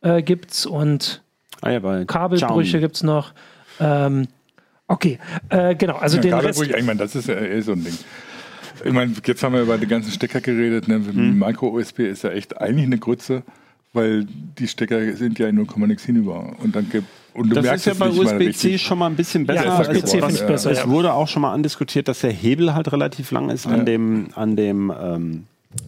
[0.00, 1.22] äh, gibt es und
[1.60, 3.32] Ah ja, Kabelbrüche gibt es noch.
[3.80, 4.28] Ähm,
[4.86, 5.18] okay,
[5.48, 6.80] äh, genau, also Ja, den Kabelbrüche, Rest.
[6.80, 7.98] ich meine, das ist ja eh so ein Ding.
[8.84, 10.88] Ich meine, jetzt haben wir über die ganzen Stecker geredet.
[10.88, 10.98] Ne?
[10.98, 11.38] Mhm.
[11.38, 13.42] Micro-USB ist ja echt eigentlich eine Grütze,
[13.92, 14.26] weil
[14.58, 16.54] die Stecker sind ja in 0, nix hinüber.
[16.62, 19.46] Und dann gibt und du Das merkst ist ja bei USB-C schon mal ein bisschen
[19.46, 19.64] besser.
[19.64, 22.74] Ja, USB-C Es- finde ich besser, Es wurde auch schon mal andiskutiert, dass der Hebel
[22.74, 25.44] halt relativ lang ist an dem, an dem, ähm,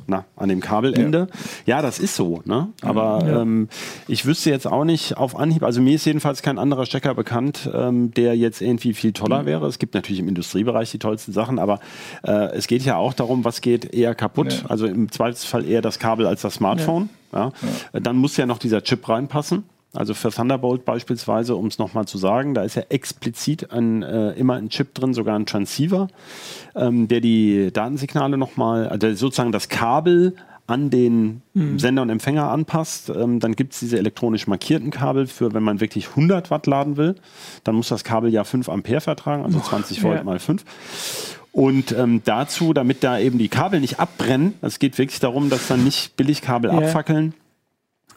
[0.07, 1.29] na, an dem Kabelende.
[1.67, 2.43] Ja, das ist so.
[2.45, 2.69] Ne?
[2.83, 3.43] Aber Ja.
[3.43, 3.69] ähm,
[4.09, 7.71] ich wüsste jetzt auch nicht auf Anhieb, also mir ist jedenfalls kein anderer Stecker bekannt,
[7.73, 9.67] ähm, der jetzt irgendwie viel toller wäre.
[9.67, 11.81] Es gibt natürlich im Industriebereich die tollsten Sachen, aber
[12.23, 14.63] äh, es geht ja auch darum, was geht eher kaputt.
[14.65, 14.71] Ja.
[14.71, 17.09] Also im Zweifelsfall eher das Kabel als das Smartphone.
[17.33, 17.53] Ja.
[17.93, 19.63] Dann muss ja noch dieser Chip reinpassen.
[19.93, 24.33] Also für Thunderbolt beispielsweise, um es nochmal zu sagen, da ist ja explizit ein, äh,
[24.33, 26.09] immer ein Chip drin, sogar ein Transceiver,
[26.77, 30.35] ähm, der die Datensignale nochmal, also sozusagen das Kabel
[30.69, 31.43] an den
[31.79, 33.11] Sender und Empfänger anpasst.
[33.11, 36.97] Ähm, dann gibt es diese elektronisch markierten Kabel für, wenn man wirklich 100 Watt laden
[36.97, 37.17] will,
[37.65, 40.23] dann muss das Kabel ja 5 Ampere vertragen, also 20 Volt ja.
[40.23, 40.65] mal 5.
[41.51, 45.67] Und ähm, dazu, damit da eben die Kabel nicht abbrennen, es geht wirklich darum, dass
[45.67, 46.79] dann nicht Billigkabel Ja.
[46.79, 47.35] abfackeln,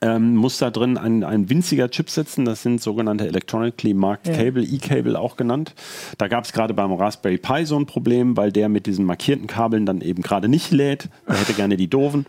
[0.04, 2.44] ähm, muss da drin ein, ein winziger Chip sitzen.
[2.46, 4.34] Das sind sogenannte Electronically Marked Ja.
[4.36, 5.74] Cable, E-Cable auch genannt.
[6.18, 9.48] Da gab es gerade beim Raspberry Pi so ein Problem, weil der mit diesen markierten
[9.48, 11.10] Kabeln dann eben gerade nicht lädt.
[11.26, 12.26] Er hätte gerne die doofen.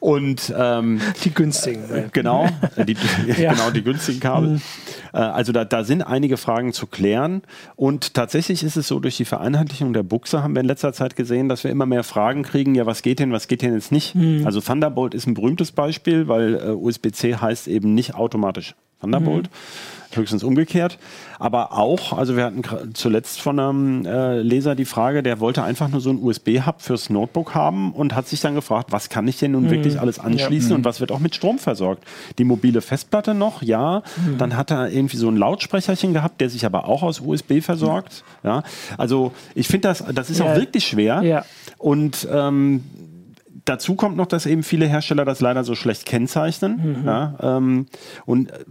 [0.00, 1.82] Und ähm, Die günstigen.
[2.12, 2.96] Genau, äh, die,
[3.38, 3.52] Ja.
[3.52, 4.60] genau, die günstigen Kabel.
[5.12, 7.42] Äh, Also da, da sind einige Fragen zu klären.
[7.76, 11.16] Und tatsächlich ist es so, durch die Vereinheitlichung der Buchse haben wir in letzter Zeit
[11.16, 13.92] gesehen, dass wir immer mehr Fragen kriegen, ja, was geht denn, was geht denn jetzt
[13.92, 14.14] nicht?
[14.44, 16.58] Also Thunderbolt ist ein berühmtes Beispiel, weil äh,
[16.94, 19.50] USB-C heißt eben nicht automatisch Thunderbolt.
[20.14, 20.96] Höchstens umgekehrt.
[21.40, 22.62] Aber auch, also wir hatten
[22.94, 27.10] zuletzt von einem äh, Leser die Frage, der wollte einfach nur so ein USB-Hub fürs
[27.10, 30.72] Notebook haben und hat sich dann gefragt, was kann ich denn nun wirklich alles anschließen
[30.72, 32.04] und was wird auch mit Strom versorgt?
[32.38, 34.02] Die mobile Festplatte noch, ja.
[34.38, 38.22] Dann hat er irgendwie so ein Lautsprecherchen gehabt, der sich aber auch aus USB versorgt.
[38.44, 38.62] Ja.
[38.96, 40.46] Also ich finde das, das ist Ja.
[40.52, 41.22] auch wirklich schwer.
[41.22, 41.44] Ja.
[41.76, 42.84] Und ähm,
[43.64, 47.00] dazu kommt noch, dass eben viele Hersteller das leider so schlecht kennzeichnen.
[47.00, 47.06] Mhm.
[47.06, 47.86] Ja, ähm,
[48.26, 48.64] und äh,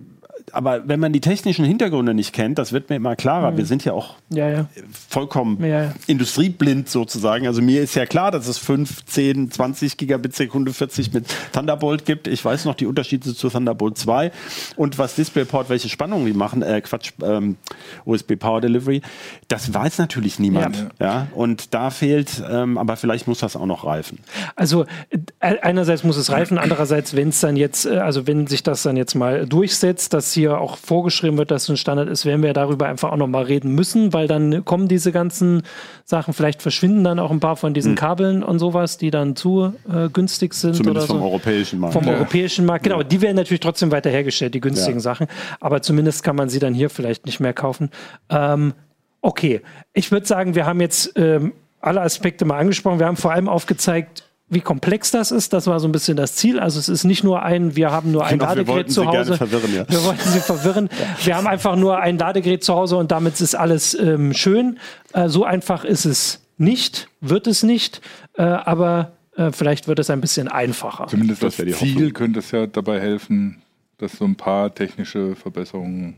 [0.53, 3.57] aber wenn man die technischen Hintergründe nicht kennt, das wird mir immer klarer.
[3.57, 4.65] Wir sind ja auch Ja, ja.
[5.09, 5.65] vollkommen Mhm.
[5.65, 5.93] Ja, ja.
[6.07, 7.47] industrieblind sozusagen.
[7.47, 12.05] Also mir ist ja klar, dass es 5, 10, 20 Gigabit Sekunde 40 mit Thunderbolt
[12.05, 12.27] gibt.
[12.27, 14.31] Ich weiß noch die Unterschiede zu Thunderbolt 2
[14.75, 17.57] und was DisplayPort, welche Spannungen die machen, äh, Quatsch, ähm,
[18.05, 19.01] USB Power Delivery.
[19.47, 20.87] Das weiß natürlich niemand.
[20.99, 21.27] Ja.
[21.33, 24.19] Und da fehlt, ähm, aber vielleicht muss das auch noch reifen.
[24.55, 28.63] Also äh, einerseits muss es reifen, andererseits, wenn es dann jetzt, äh, also wenn sich
[28.63, 32.25] das dann jetzt mal durchsetzt, dass hier auch vorgeschrieben wird, dass es ein Standard ist,
[32.25, 35.63] werden wir darüber einfach auch nochmal reden müssen, weil dann kommen diese ganzen
[36.05, 39.73] Sachen, vielleicht verschwinden dann auch ein paar von diesen Kabeln und sowas, die dann zu
[39.91, 41.25] äh, günstig sind Zumindest oder vom so.
[41.25, 41.93] europäischen Markt.
[41.93, 43.03] Vom europäischen Markt, genau.
[43.03, 45.01] Die werden natürlich trotzdem weiter hergestellt, die günstigen Ja.
[45.01, 45.27] Sachen.
[45.59, 47.89] Aber zumindest kann man sie dann hier vielleicht nicht mehr kaufen.
[48.29, 48.73] Ähm,
[49.21, 49.61] okay,
[49.93, 52.99] ich würde sagen, wir haben jetzt ähm, alle Aspekte mal angesprochen.
[52.99, 54.23] Wir haben vor allem aufgezeigt,
[54.53, 55.53] wie komplex das ist.
[55.53, 56.59] Das war so ein bisschen das Ziel.
[56.59, 59.01] Also es ist nicht nur ein, wir haben nur ein Genau, wir Ladegerät wollten zu
[59.01, 59.15] Sie Hause.
[59.23, 59.85] gerne verwirren, ja.
[59.89, 60.89] Wir wollten sie verwirren.
[61.23, 64.79] Wir haben einfach nur ein Ladegerät zu Hause und damit ist alles ähm, schön.
[65.13, 68.01] Äh, so einfach ist es nicht, wird es nicht,
[68.35, 71.07] äh, aber äh, vielleicht wird es ein bisschen einfacher.
[71.07, 72.13] Zumindest Das das, Ziel Hoffnung.
[72.13, 73.61] könnte es ja dabei helfen,
[73.97, 76.15] dass so ein paar technische Verbesserungen.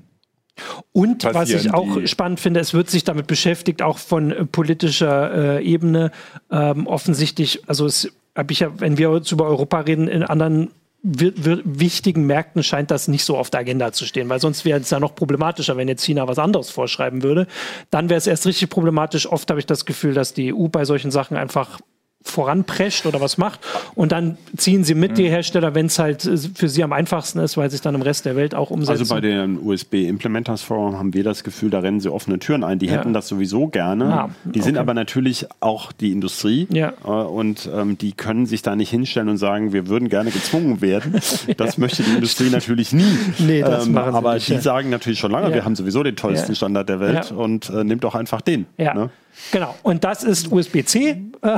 [0.93, 5.57] Und was ich auch spannend finde, es wird sich damit beschäftigt, auch von äh, politischer
[5.59, 6.11] äh, Ebene.
[6.49, 10.71] Ähm, offensichtlich, also es habe ich ja, wenn wir jetzt über Europa reden, in anderen
[11.03, 14.89] wichtigen Märkten scheint das nicht so auf der Agenda zu stehen, weil sonst wäre es
[14.89, 17.45] ja noch problematischer, wenn jetzt China was anderes vorschreiben würde.
[17.91, 19.31] Dann wäre es erst richtig problematisch.
[19.31, 21.79] Oft habe ich das Gefühl, dass die EU bei solchen Sachen einfach
[22.25, 23.59] voranprescht oder was macht
[23.93, 27.39] und dann ziehen sie mit die Hersteller, wenn es halt äh, für sie am einfachsten
[27.39, 28.99] ist, weil sich dann im Rest der Welt auch umsetzen.
[29.01, 32.63] Also bei den USB Implementers Forum haben wir das Gefühl, da rennen sie offene Türen
[32.63, 32.79] ein.
[32.79, 32.93] Die Ja.
[32.93, 34.05] hätten das sowieso gerne.
[34.05, 34.79] Ah, die sind okay.
[34.79, 36.93] aber natürlich auch die Industrie Ja.
[37.05, 40.81] äh, und ähm, die können sich da nicht hinstellen und sagen, wir würden gerne gezwungen
[40.81, 41.13] werden.
[41.57, 43.03] Das möchte die Industrie natürlich nie.
[43.03, 44.61] Ähm, Nee, das machen sie aber nicht, die ja.
[44.61, 45.53] sagen natürlich schon lange, Ja.
[45.53, 46.55] wir haben sowieso den tollsten Ja.
[46.55, 47.35] Standard der Welt Ja.
[47.37, 48.65] und äh, nimmt doch einfach den.
[48.77, 49.09] Ja, ne?
[49.51, 49.75] Genau.
[49.83, 51.57] Und das ist USB-C, äh,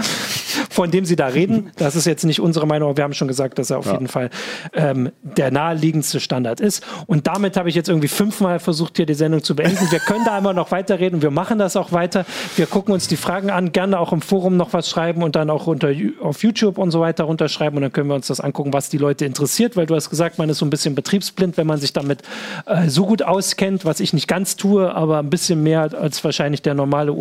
[0.69, 1.71] von dem Sie da reden.
[1.77, 4.07] Das ist jetzt nicht unsere Meinung, aber wir haben schon gesagt, dass er auf jeden
[4.07, 4.29] Fall
[4.73, 6.85] ähm, der naheliegendste Standard ist.
[7.07, 9.89] Und damit habe ich jetzt irgendwie fünfmal versucht, hier die Sendung zu beenden.
[9.91, 11.21] Wir können da immer noch weiterreden.
[11.21, 12.25] Wir machen das auch weiter.
[12.55, 15.49] Wir gucken uns die Fragen an, gerne auch im Forum noch was schreiben und dann
[15.49, 17.77] auch unter, auf YouTube und so weiter runterschreiben.
[17.77, 20.37] Und dann können wir uns das angucken, was die Leute interessiert, weil du hast gesagt,
[20.37, 22.21] man ist so ein bisschen betriebsblind, wenn man sich damit
[22.65, 26.61] äh, so gut auskennt, was ich nicht ganz tue, aber ein bisschen mehr als wahrscheinlich
[26.61, 27.13] der normale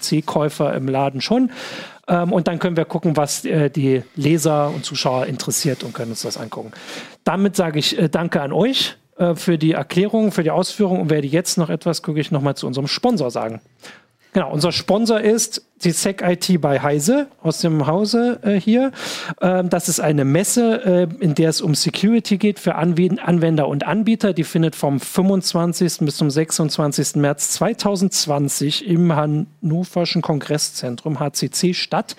[0.00, 1.50] USB-C-Käufer im Laden schon.
[2.08, 6.10] Ähm, und dann können wir gucken, was äh, die Leser und Zuschauer interessiert und können
[6.10, 6.72] uns das angucken.
[7.24, 11.10] Damit sage ich äh, Danke an euch äh, für die Erklärung, für die Ausführung und
[11.10, 13.60] werde jetzt noch etwas, gucke ich nochmal zu unserem Sponsor sagen.
[14.32, 18.92] Genau, unser Sponsor ist die SEC IT bei Heise aus dem Hause äh, hier.
[19.40, 23.66] Ähm, das ist eine Messe, äh, in der es um Security geht für Anw Anwender
[23.66, 24.32] und Anbieter.
[24.32, 25.98] Die findet vom 25.
[26.00, 27.16] bis zum 26.
[27.16, 32.14] März 2020 im Hannoverschen Kongresszentrum HCC statt.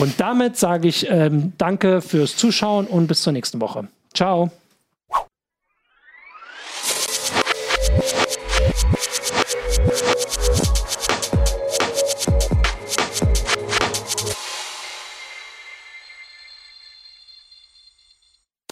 [0.00, 3.88] Und damit sage ich ähm, danke fürs Zuschauen und bis zur nächsten Woche.
[4.14, 4.50] Ciao.